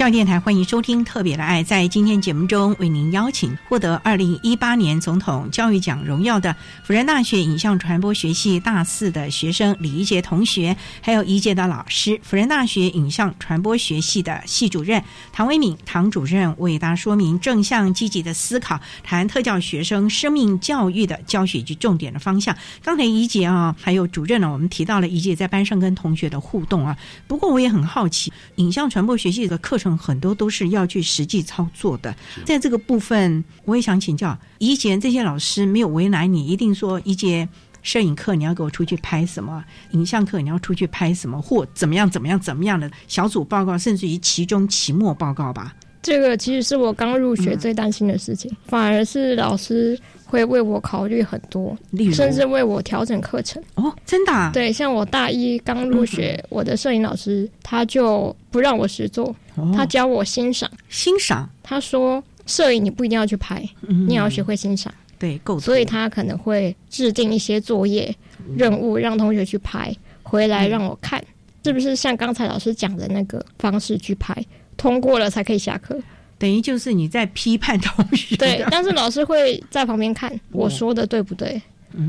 [0.04, 1.64] 教育电台欢迎收听《特别的爱》。
[1.66, 15.02] 在今天节目中，为您邀请获得二零一八年总统教育奖荣耀的辅仁大学影像传播学系大四的学生李一杰同学，还有一届的老师，辅仁大学影像传播学系的系主任
[15.32, 22.54] 唐维敏唐主任，为大家说明正向积极的思考，谈特教学生生命教育的教学及重点的方向。
[22.84, 26.98] 刚才一杰啊，还有主任呢，我们提到了一杰在班上跟同学的互动啊。
[27.26, 32.16] 不过我也很好奇，影像传播学系的课程很多都是要去实际操作的，
[32.46, 37.48] 在这个部分，我也想请教一杰，这些老师没有为难你，一定说一杰
[37.82, 45.74] 摄影课你要给我出去拍什么，影像课你要出去拍什么，或怎么样怎么样怎么样的小组报告，甚至于期中、期末报告吧。
[46.04, 51.76] 这个其实是我刚入学最担心的事情，反而是老师会为我考虑很多，
[52.14, 53.64] 甚至为我调整课程。
[53.76, 54.32] 哦，真的？
[54.32, 59.34] 啊对，像我大一刚入学，我的摄影老师他就不让我实做，
[59.74, 60.70] 他教我欣赏。
[60.90, 61.50] 欣赏？
[61.64, 64.94] 他说，摄影你不一定要去拍，你也要学会欣赏。
[65.18, 65.58] 对，够。
[65.58, 68.14] 所以他可能会制定一些作业
[68.58, 71.24] 任务，让同学去拍，回来让我看，
[71.64, 74.36] 是不是像刚才老师讲的那个方式去拍。
[74.84, 75.98] 通过了才可以下课，
[76.38, 78.36] 等于就是你在批判同学。
[78.36, 81.62] 对， 但是老师会在旁边看我说的对不对。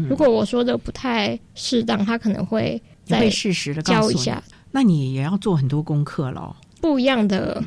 [0.09, 4.43] 如果我说的不太适当，他可能会再适时的教一下。
[4.72, 6.57] 那你也要做很多功课喽。
[6.81, 7.62] 不一样的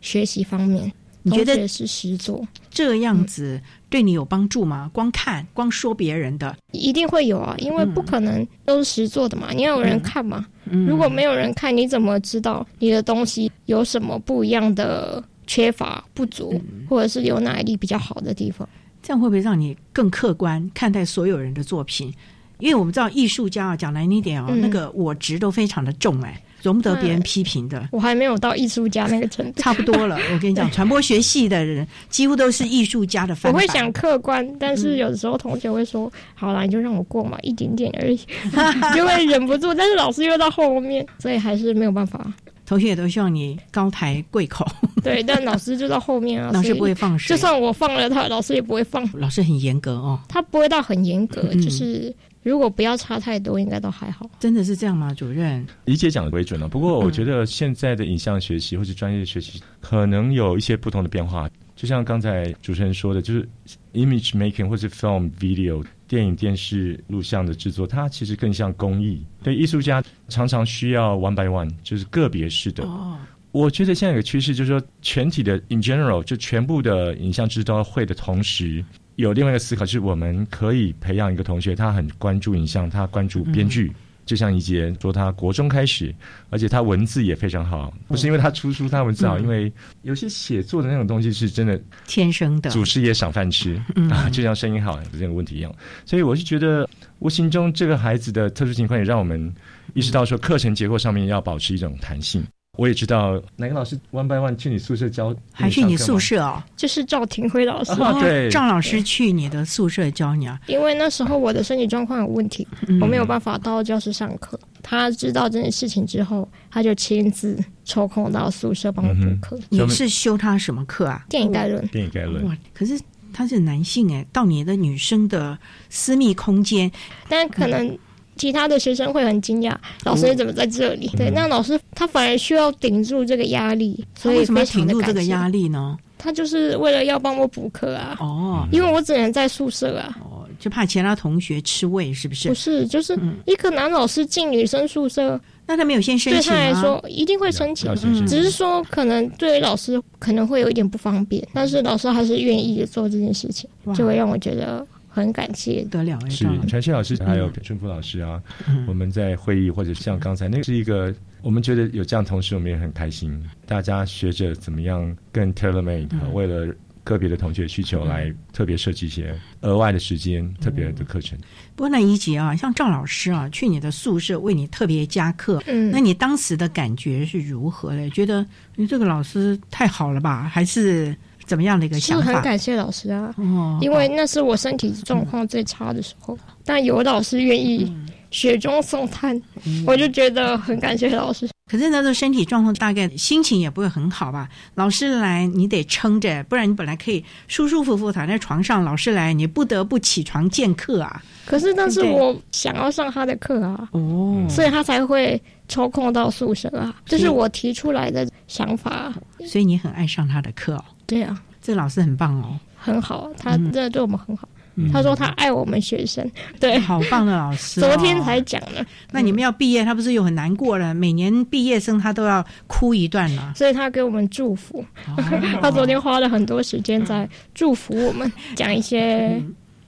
[0.00, 0.92] 学习方面，
[1.28, 3.60] 你觉得是实作这样子
[3.90, 4.90] 对你有帮助吗？
[4.92, 10.46] 光看、光说别人的，一定会有啊，因为不可能都是实做的嘛，你要有人看嘛。
[10.86, 18.68] 如果没有人看，你怎么知道你的东西有什么不一样的缺乏、不足，或者是有哪里比较好的地方？
[19.02, 22.12] 这样会不会让你更客观看待所有人的作品？
[22.58, 26.42] 因为我们知道艺术家啊，讲难听点哦，那个我值都非常的重哎。
[26.62, 30.16] 容不得别人批评的，我还没有到艺术家那个程度，差不多了。
[30.32, 33.52] 我跟你讲，传播学系的人几乎都是艺术家的范。
[33.52, 38.18] 我会想客观，但是有的时候同学会说：“好啦，你就让我过嘛，一点点而已。
[38.94, 42.32] ”就会忍不住，但是老师又到后面，所以还是没有办法。
[42.66, 44.66] 同学也都希望你高抬贵口，
[45.02, 49.08] 对，但老师就到后面啊，老师不会放水，就算我放了他，老师也不会放。
[49.14, 52.14] 老师很严格哦，他不会到很严格，就是。
[52.48, 54.28] 如果不要差太多，应该都还好。
[54.40, 55.66] 真的是这样吗，主任？
[55.84, 56.66] 理解讲的为准了。
[56.66, 61.48] 不过，我觉得现在的影像学习或者专业学习可能有一些不同的变化。
[61.76, 63.46] 就像刚才主持人说的，就是
[63.92, 69.22] image making 或是 film video 电影、电视、录像的制作，它其实更像工艺。
[69.42, 72.82] 对艺术家常常需要 one by one，就是个别式的。
[72.84, 73.18] 哦，
[73.52, 78.82] 我觉得现在有个趋势，就是说全体的 in general 就全部的影像制作会的同时。
[79.18, 83.92] 有另外一个思考，就是我们可以培养一个同学，他很关注影像，他关注编剧。
[84.24, 86.14] 就像一杰说，他国中开始，
[86.50, 92.70] 而且他文字也非常好，不是因为他出书，他文字好，因为有些写作的那种东西是真的天生的。
[92.70, 95.74] 祖师爷赏饭吃啊，就像声音好的这个问题一样。
[96.04, 96.88] 所以我是觉得，
[97.18, 99.52] 无形中这个孩子的特殊情况也让我们
[99.94, 102.44] 意识到，说课程结构上面要保持一种弹性。
[102.78, 106.62] 我也知道哪个老师 one by one 去你宿舍教，还去你宿舍哦？
[106.76, 110.56] 就是赵廷辉老师，对，赵老师去你的宿舍教你啊？
[110.68, 112.64] 因为那时候我的身体状况有问题，
[113.00, 114.56] 我没有办法到教室上课。
[114.80, 119.58] 他知道这件事情之后，他就亲自抽空到宿舍帮我补课。
[119.70, 121.26] 你是修他什么课啊？
[121.28, 121.84] 电影概论。
[121.88, 122.46] 电影概论。
[122.46, 122.96] 哇，可是
[123.32, 125.58] 他是男性哎，到你的女生的
[125.90, 126.88] 私密空间，
[127.28, 127.98] 但可能。
[128.38, 129.74] 其他的学生会很惊讶，
[130.04, 131.10] 老师怎么在这里？
[131.16, 135.98] 对，那老师他反而需要顶住这个压力，所以非常的住这个压力呢？
[136.16, 138.16] 他就是为了要帮我补课啊。
[138.20, 140.16] 哦，因为我只能在宿舍啊。
[140.20, 142.48] 哦，就怕其他同学吃味，是不是？
[142.48, 147.94] 不是，就是一个男老师进女生宿舍，那他没有先申请对他来说一定会申请，
[148.26, 154.84] 只是说可能对于老师可能会有一点不方便，但是老师还是愿意做这件事情，就会让我觉得。
[155.08, 158.40] 很感谢，得了是传奇老师，还有春福老师啊。
[158.86, 163.42] 我们在会议或者像刚才那是一个，我们觉得有这样同事，我们也很开心。
[163.66, 171.38] 大家学着怎么样更 tailor made，为了个别的同学需求来特别设计一些额外的时间、特别的课程。
[171.74, 178.08] 不过那一节啊，像赵老师啊，去你的宿舍为你特别加课，嗯，那你当时的感觉是如何的？
[178.10, 178.46] 觉得
[178.76, 180.42] 你这个老师太好了吧？
[180.42, 181.16] 还是？
[181.48, 182.26] 怎么样的一个想法？
[182.26, 183.34] 是很感谢老师啊，
[183.80, 187.90] 因为那是我身体状况最差的时候，但有老师愿意
[188.30, 189.40] 雪中送炭，
[189.86, 191.48] 我就觉得很感谢老师。
[191.70, 194.48] 可是那时候身体状况大概心情也不会很好吧？
[194.74, 201.22] 老师来你得撑着，不然你本来可以舒舒服服躺在床上，老师来你不得不起床见课啊。
[201.46, 209.14] 可是那是我想要上他的课啊，哦，所以他才会抽空到宿舍啊，这是我提出来的想法啊。
[209.46, 210.84] 所以你很爱上他的课哦。
[211.08, 214.48] 对啊，这老师很棒哦，很好，他真的对我们很好。
[214.80, 216.24] 嗯他说他爱我们学生，
[216.60, 217.88] 对，好棒的老师、哦。
[217.88, 218.86] 昨天才讲的。
[219.10, 220.94] 那你们要毕业，他不是又很难过了？
[220.94, 223.52] 每年毕业生他都要哭一段了。
[223.56, 224.84] 所以他给我们祝福。
[225.08, 225.16] 哦
[225.60, 229.42] 他昨天花了很多时间在祝福我们，讲一些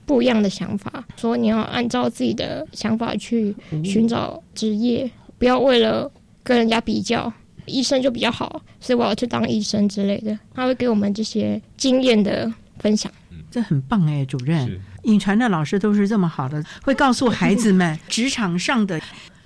[0.05, 3.55] 不一样的想法，说你要按照自己的想法去
[3.85, 6.11] 寻找职业，不要为了
[6.43, 7.31] 跟人家比较。
[7.65, 10.37] 医生就比较好，所以我要去当医生之类的。
[10.53, 13.11] 他会给我们这些经验的分享。
[13.49, 14.79] 这很棒哎，主任。
[15.03, 18.99] 影传的老师都是这么好的，会告诉孩子们 职场上的。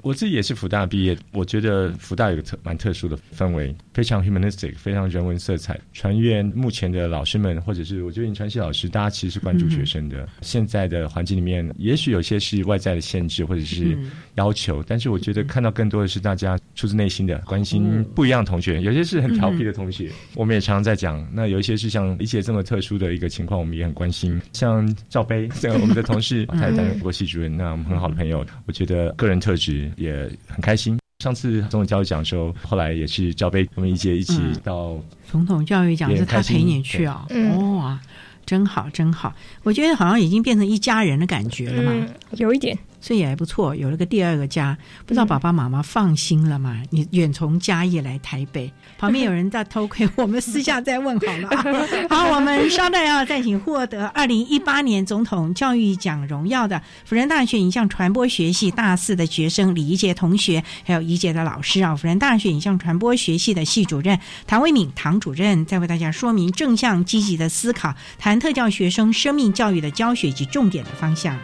[0.05, 5.79] 我自己也是福大毕业，我觉得福大有个特蛮特殊的氛围，非常 humanistic，非常人文色彩。
[5.93, 10.29] 传院目前的老师们，或者是我觉得影传系老师，大家其实是关注学生的。
[10.41, 13.97] 现在的环境里面，也许有些是外在的限制或者是
[14.35, 21.27] 要求，但是我觉得看到更多的是大家出自内心的关心不一样的同学，有些是很调皮的同学，我们也常常在讲。
[21.33, 24.39] 那有一些是像理解这么特殊的一个情况，我们也很关心。
[24.53, 29.91] 像赵杯，这个我们的同事， 他也担任过系主任，那我们很好的朋友，我觉得个人特质。
[29.95, 30.97] 也很开心。
[31.23, 34.99] 上次总统教育奖的时候，后来也是赵杯我们一届一起到、
[35.31, 37.99] 总统教育奖是他陪你去啊、哦，哇，
[38.45, 39.33] 真好真好。
[39.63, 42.77] 我觉得好像已经变成一家人的感觉了嘛，嗯、有一点。
[43.05, 44.75] 所以也还不错，有了个第二个家，
[45.05, 46.81] 不知道爸爸妈妈放心了吗？
[46.89, 51.49] 你远从嘉义来台北， 旁边有人在偷窥，我们私下再问好了。
[52.09, 71.37] 好，我们稍待要再请获得二零一八年总统教育奖荣耀的辅仁大学影像传播学系大四的学生李怡杰同学，还有怡杰的老师啊，辅仁大学影像传播学系的系主任唐卫敏唐主任，再为大家说明正向积极的思考，谈特教学生生命教育的教学及重点的方向。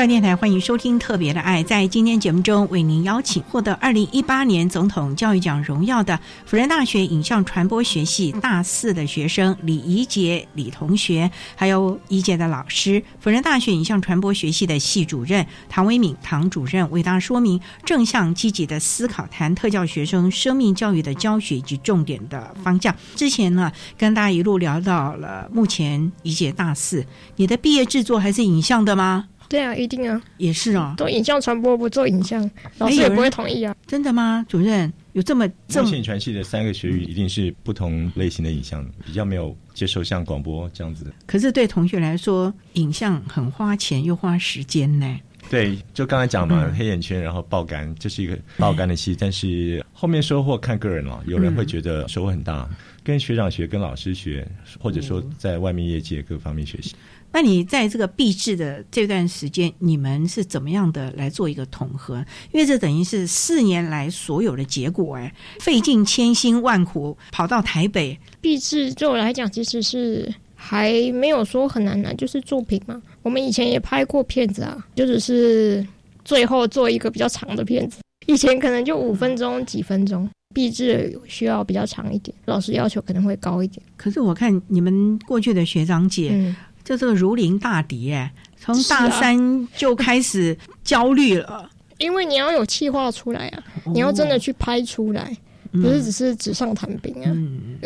[0.00, 1.62] 教电台欢迎收听《特别的爱》。
[1.66, 22.96] 在今天节目中，为您邀请获得二零一八年总统教育奖荣耀的辅仁大学影像传播学系大四的学生李怡杰李同学，还有怡杰的老师，辅仁大学影像传播学系的系主任唐维敏唐主任，为大家说明正向积极的思考，谈特教学生生命教育的教学及重点的方向。
[23.16, 27.04] 之前呢，跟大家一路聊到了目前怡杰大四，
[27.36, 29.26] 你的毕业制作还是影像的吗？
[29.50, 32.48] 对啊，一定啊，也是啊，做影像传播不做影像，
[32.78, 33.74] 老师也不会同意啊。
[33.84, 34.90] 真的吗，主任？
[35.14, 41.10] 有这么这么目前传系的三个学域一定是不同类型的影像，比较没有接受像广播这样子的。
[41.26, 45.18] 可是对同学来说，影像很花钱又花时间呢。
[45.48, 51.20] 对，就刚才讲嘛，嗯、黑眼圈，然后爆肝，这是一个爆肝的戏，但是后面收获看个人了。
[51.26, 54.46] 有人会觉得收获很大，嗯、跟学长学，跟老师学，
[54.78, 56.94] 或者说在外面业界各方面学习。
[57.32, 62.16] 那你在这个闭制的这段时间，你们是怎么样的来做一个统合？
[62.52, 73.00] 因为这等于是四年来所有的结果，哎，费尽千辛万苦跑到台北闭制，对我来讲其实是还没有说很难难，就是作品嘛。
[73.22, 75.86] 我们以前也拍过片子啊，就只是
[76.24, 80.28] 最后做一个比较长的片子，以前可能就五分钟、几分钟。
[80.52, 83.80] 闭制需要比较长一点，老师要求可能会高一点。
[83.96, 86.30] 可是我看你们过去的学长姐。
[86.32, 86.56] 嗯
[86.90, 91.70] 就这个如临大敌哎，从大三就开始焦虑了。
[91.98, 93.62] 因为你要有气化出来啊，
[93.94, 95.32] 你要真的去拍出来，
[95.70, 97.30] 不是只是纸上谈兵啊。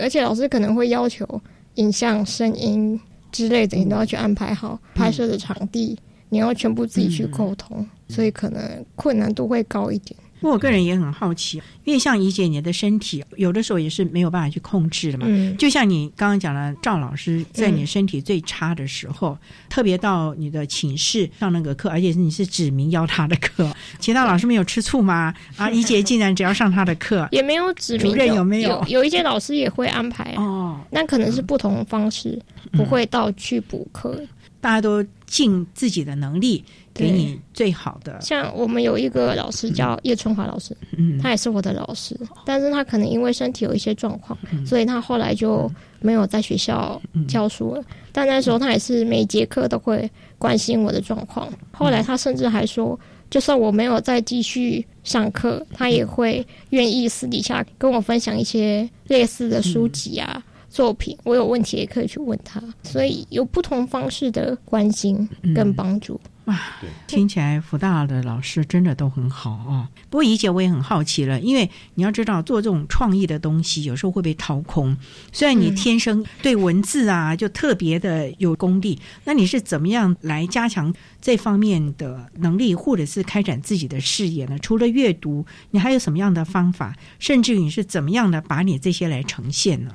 [0.03, 1.29] 而且老师可能会要求
[1.75, 2.99] 影像、声音
[3.31, 5.99] 之类的，你都要去安排好拍摄的场地，
[6.31, 10.19] 你要全部自己去沟通，所以可能困难度会高一点。
[10.41, 15.25] 不过我个人也很好奇，因为像怡姐你的身体有的时候也是没有办法去控制的嘛。
[15.29, 19.39] 嗯就像你刚刚讲了，赵老师在你身体最差的时候，
[19.71, 25.33] 特别到你的寝室上那个课，而且是你是指名邀他的课， 其他老师没有吃醋吗？
[25.57, 28.85] 啊，怡姐竟然只要上他的课，也没有指名主任有没有有？
[28.89, 32.39] 有一些老师也会安排哦，那可能是不同的方式，
[32.73, 34.21] 不会到去补课。
[34.61, 36.65] 大家都尽自己的能力，
[36.95, 38.19] 给你最好的。
[38.21, 45.71] 像我们有一个老师叫叶春华老师，嗯他也是我的老师，但是他可能因为身体有一些状况，所以他后来就
[46.01, 47.83] 没有在学校教书了。
[48.13, 51.53] 但那时候他也是每节课都会关心我的状况。
[51.73, 60.41] 后来他甚至还说，就算我没有再继续上课，他也会愿意私底下跟我分享一些类似的书籍啊。
[60.71, 66.21] 作品，我有问题也可以去问他，所以有不同方式的关心跟帮助。
[66.47, 66.61] 哇，
[67.07, 69.89] 听起来福大的老师真的都很好啊。
[70.11, 74.95] 不过怡姐我也很好奇了，因为你要知道做这种创意的东西，有时候会被掏空。
[75.33, 84.59] 虽然你天生对文字啊就特别的有功力，那你是怎么样来加强这方面的能力，或者是开展自己的事业呢？
[84.59, 86.95] 除了阅读，你还有什么样的方法？
[87.19, 89.91] 甚至于你是怎么样的把你这些来呈现呢？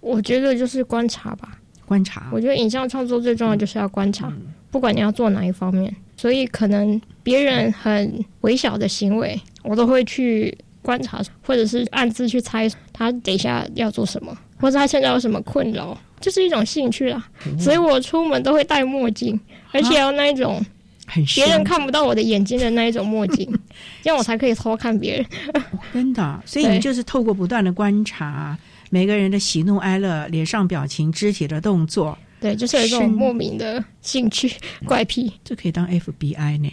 [0.00, 2.28] 我觉得就是观察吧，观察。
[2.30, 4.30] 我觉得影像创作最重要就是要观察，
[4.74, 5.94] 不管你要做哪一方面。
[6.16, 10.52] 所以可能别人很微小的行为，我都会去
[10.82, 17.24] 观察，或者是暗自去猜他等一下要做什么，或者他现在有什么困扰，就是一种兴趣啦。
[17.56, 19.38] 所以我出门都会戴墨镜，
[19.70, 20.60] 而且要那一种。
[21.06, 23.46] 很别人看不到我的眼睛的那一种墨镜，
[24.02, 25.26] 这样我才可以偷看别人。
[25.92, 28.56] 真的，所以你就是透过不断的观察。
[28.88, 34.52] 每个人的喜怒哀乐、脸上表情、肢体的动作，对，就是有一种莫名的兴趣
[34.84, 36.70] 怪癖，这可以当 FBI 呢，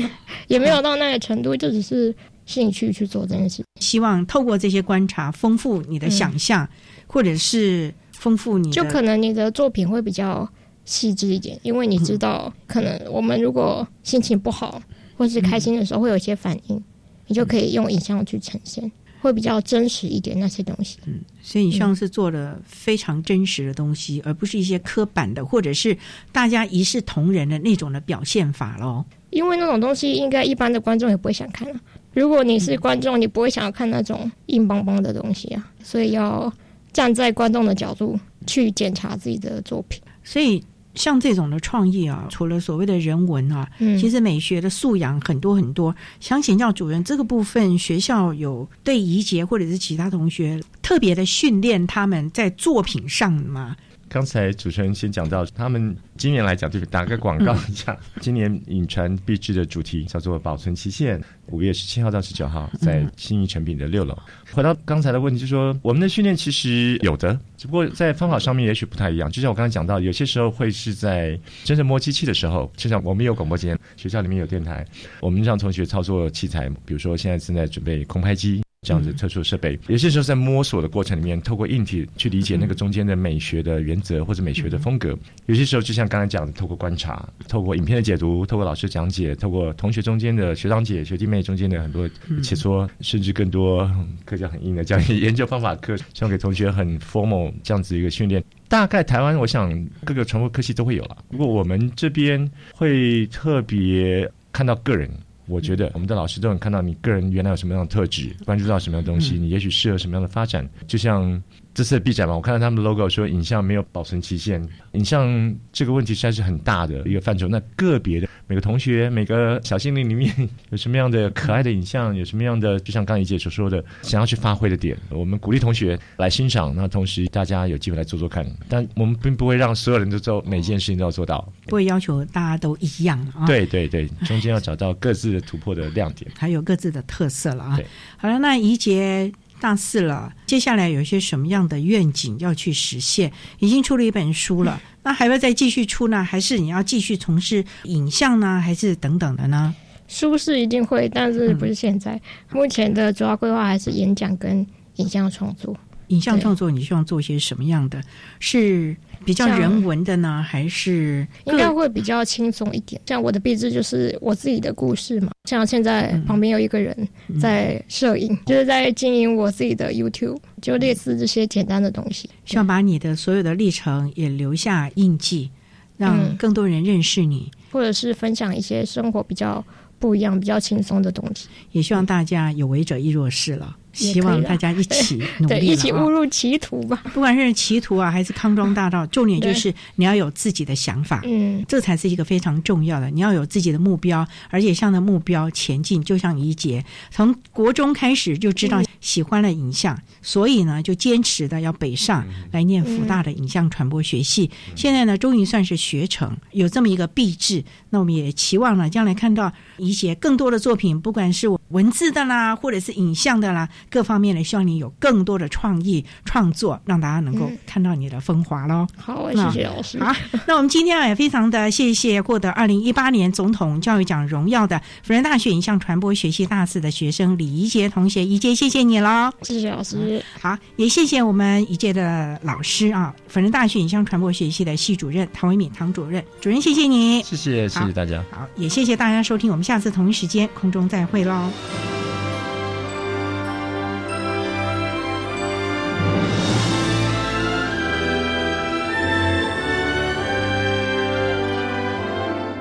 [0.46, 2.14] 也没有到那个程度，就只是
[2.44, 3.64] 兴趣去做这件事。
[3.80, 6.68] 希望透过这些观察，丰富你的想象，嗯、
[7.06, 10.46] 或者是丰富你，就可能你的作品会比较
[10.84, 14.82] 细致一点，因为你知道，可能我们如果心情不好
[15.16, 16.84] 或是开心的时候，会有一些反应，
[17.26, 18.92] 你就可以用影像去呈现。
[19.26, 25.96] 会比较真实一点那些东西，嗯，所以你上次做了非常真实的东西，嗯、而不是一些刻板的，或者是
[26.32, 29.04] 大家一视同仁的那种的表现法喽。
[29.30, 31.80] 因为那种东西，应该一般的观众也不会想看啊。
[32.14, 35.70] 如果你是观众，你不会想要看那种硬邦邦的东西啊。
[35.82, 36.50] 所以要
[36.92, 40.00] 站在观众的角度去检查自己的作品。
[40.24, 40.64] 所以。
[40.96, 45.94] 像这种的创意啊，除了所谓的人文啊，嗯、其实美学的素养很多很多。
[46.18, 53.76] 想请教主任，这个部分学校有对怡杰或者是其他同学特别的训练他们在作品上吗？
[54.08, 64.16] 刚才主持人先讲到，他们今年来讲，就是打个广告一下，嗯、今年影传必制的主题叫做“保存期限”，五月十七号到十九号在新义成品的六楼。
[64.52, 69.30] 回到刚才的问题，就是说我们的训练其实有的，只不过在方法上面也许不太一样。
[69.30, 74.86] 就像我刚才讲到，有些时候会是在真正摸机器的时候，就像我们有广播间，学校里面有电台，
[75.20, 78.65] 我们让同学操作器材，比如说现在正在准备空拍机。
[78.86, 85.18] 这样子特殊设备，有些时候在摸索的过程里面，透过硬体去理解那个中间的美学的原则或者美学的风格。
[85.46, 92.08] 有些时候就像刚才讲的，透过观察，透过影片的解读，透过老师讲解，透过同学中间的学长姐、学弟妹中间的很多
[92.44, 93.90] 切磋，甚至更多
[94.24, 98.40] 课叫很硬的这样研究方法课，希望给同学很 formal 这样子一个训练。
[98.68, 101.16] 大概台湾，我想各个传播科系都会有了。
[101.28, 105.10] 不过我们这边会特别看到个人。
[105.46, 110.68] 我觉得我们的老师都能看到你个人原来有什么样的特质，关注到什么样的东西，你也许适合什么样的发展。
[110.86, 111.42] 就像
[111.76, 117.46] 这次的 B 展嘛，我看到他们的 logo 说影像没有保存期限，影像这个问题实在是很大的一个范畴。
[117.48, 120.34] 那个别的每个同学、每个小心灵里面
[120.70, 126.74] 有什么样的可爱的影像，有什么样的，就像刚才姐所说的，想要去发挥的点，我们鼓励同学来欣赏。
[126.74, 133.46] 那同时大家有机会来做做看，但我们并不会让所有人都做每件事情都要做到，不会要求大家都一样啊。
[133.46, 135.46] 对对对，中间要找到各自的。
[135.46, 137.78] 突破的亮点，还有各自的特色了啊！
[138.16, 143.32] 好了，那怡杰大四了，接下来有一些什么样的愿景要去实现？
[143.58, 146.22] 已经出了一本书了， 那还要再继续出呢？
[146.22, 148.60] 还是你要继续从事影像呢？
[148.60, 149.74] 还是等等的呢？
[150.08, 152.12] 书是一定会，但是不是现在。
[152.12, 152.20] 嗯、
[152.58, 154.64] 目前的主要规划还是演讲跟
[154.96, 155.76] 影像创作。
[156.08, 158.00] 影像创作，你希望做些什么样的？
[158.38, 158.96] 是
[159.26, 162.98] 比较人文的呢，还是应该会比较轻松一点。
[163.04, 166.96] 像我的壁纸就是我自己的故事嘛，像现在旁边有一个人
[167.40, 172.30] 在摄影，就是在经营我自己的 YouTube，就类似这些简单的东西。
[172.44, 175.50] 希望把你的所有的历程也留下印记，
[175.96, 177.50] 让嗯更多人认识你。
[177.72, 179.62] 或者是分享一些生活比较
[179.98, 181.48] 不一样、比较轻松的东西。
[181.72, 187.02] 也希望大家有为者亦若是了，希望大家一起 努力对，一起啊误入歧途吧。
[187.14, 193.10] 不管是歧途啊，还是康庄大道， 重点就是你要有自己的想法，嗯，这才是一个非常重要的。
[193.10, 196.02] 你要有自己的目标，而且向着目标前进。
[196.04, 204.50] 就像怡姐从国中开始就知道喜欢了影像，所以呢就坚持的要北上来念福大的影像传播学系。
[204.74, 207.64] 现在呢，终于算是学成，有这么一个毕制。
[207.90, 218.86] 那我们也期望呢，将来看到怡姐更多的作品，不管是文字的啦，或者是影像的啦，各方面的，希望你有更多的创意创作，让大家能够嗯看到你的风华喽。
[218.96, 219.98] 好，谢谢老师。
[220.02, 220.14] 好，
[220.46, 229.30] 那我们今天啊也非常的谢谢获得二零一八年总统教育奖荣耀的辅仁大学影像传播学系大四的学生李怡杰同学，怡杰谢谢你喽。
[229.42, 230.22] 谢谢老师。
[230.40, 237.22] 好，也谢谢我们一届的老师啊，辅仁大学影像传播学系的系主任唐维敏唐主任，主任谢谢你。
[237.22, 238.22] 谢谢谢谢大家。
[238.30, 241.50] 好，也谢谢大家收听，我们下次同一时间空中再会喽。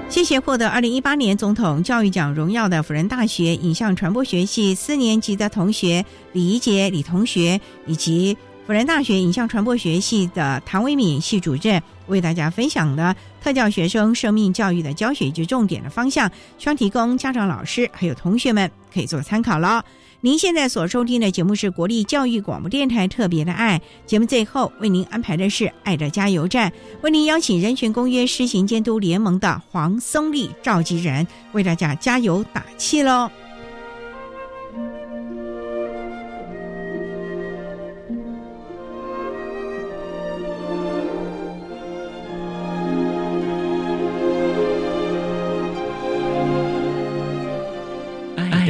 [0.07, 8.35] 谢谢获得二零一八年总统教育奖荣耀的辅仁大学影像传播学系四年级的同学李怡杰李同学，以及
[8.65, 19.83] 辅仁大学影像传播学系的唐维敏系主任，为大家分享的特教学生生命教育的教学及重点的方向，希望提供家长、老师还有同学们可以做参考了。
[20.21, 26.71] 您现在所收听的节目是国立教育广播电台特别的爱节目，最后为您安排的是爱的加油站，
[27.01, 33.29] 为您邀请人权公约施行监督联盟的黄松丽召集人为大家加油打气喽。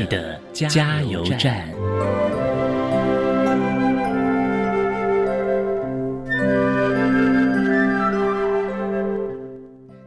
[0.05, 1.67] 的加油站。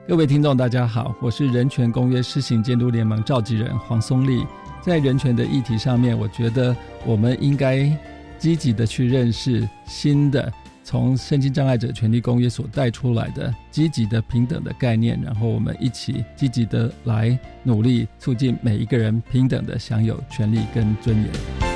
[0.06, 4.42] 各位听众，大家好，我是人权公约施行监督联盟召集人黄松丽。
[4.80, 6.74] 在人权的议题上面，我觉得
[7.04, 7.94] 我们应该
[8.38, 10.50] 积极的去认识新的
[10.90, 21.67] 从身心障碍者权利公约所带出来的积极的平等的概念，然后我们一起积极的来努力促进每一个人平等的享有权利跟尊严。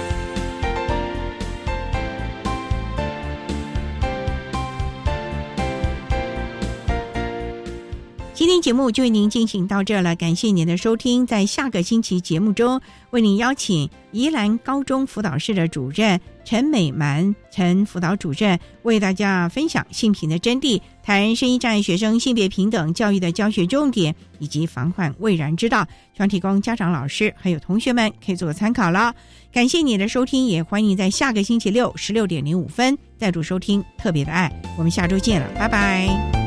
[8.63, 11.27] 节目就为您进行到这了，感谢您的收听。
[11.27, 25.85] 在下个星期节目中，为您邀请宜兰高中辅导室的主任陈美满陈辅导主任为大家分享性平的真谛，谈声音障碍学生性别平等教育的教学重点以及防患未然之道，
[26.15, 29.13] 希望提供家长、老师还有同学们可以做个参考了。
[29.53, 34.51] 感谢你的收听，也欢迎在下个星期六十六点零五分再度收听特别的爱。
[34.79, 36.41] 我们下周见了，拜拜。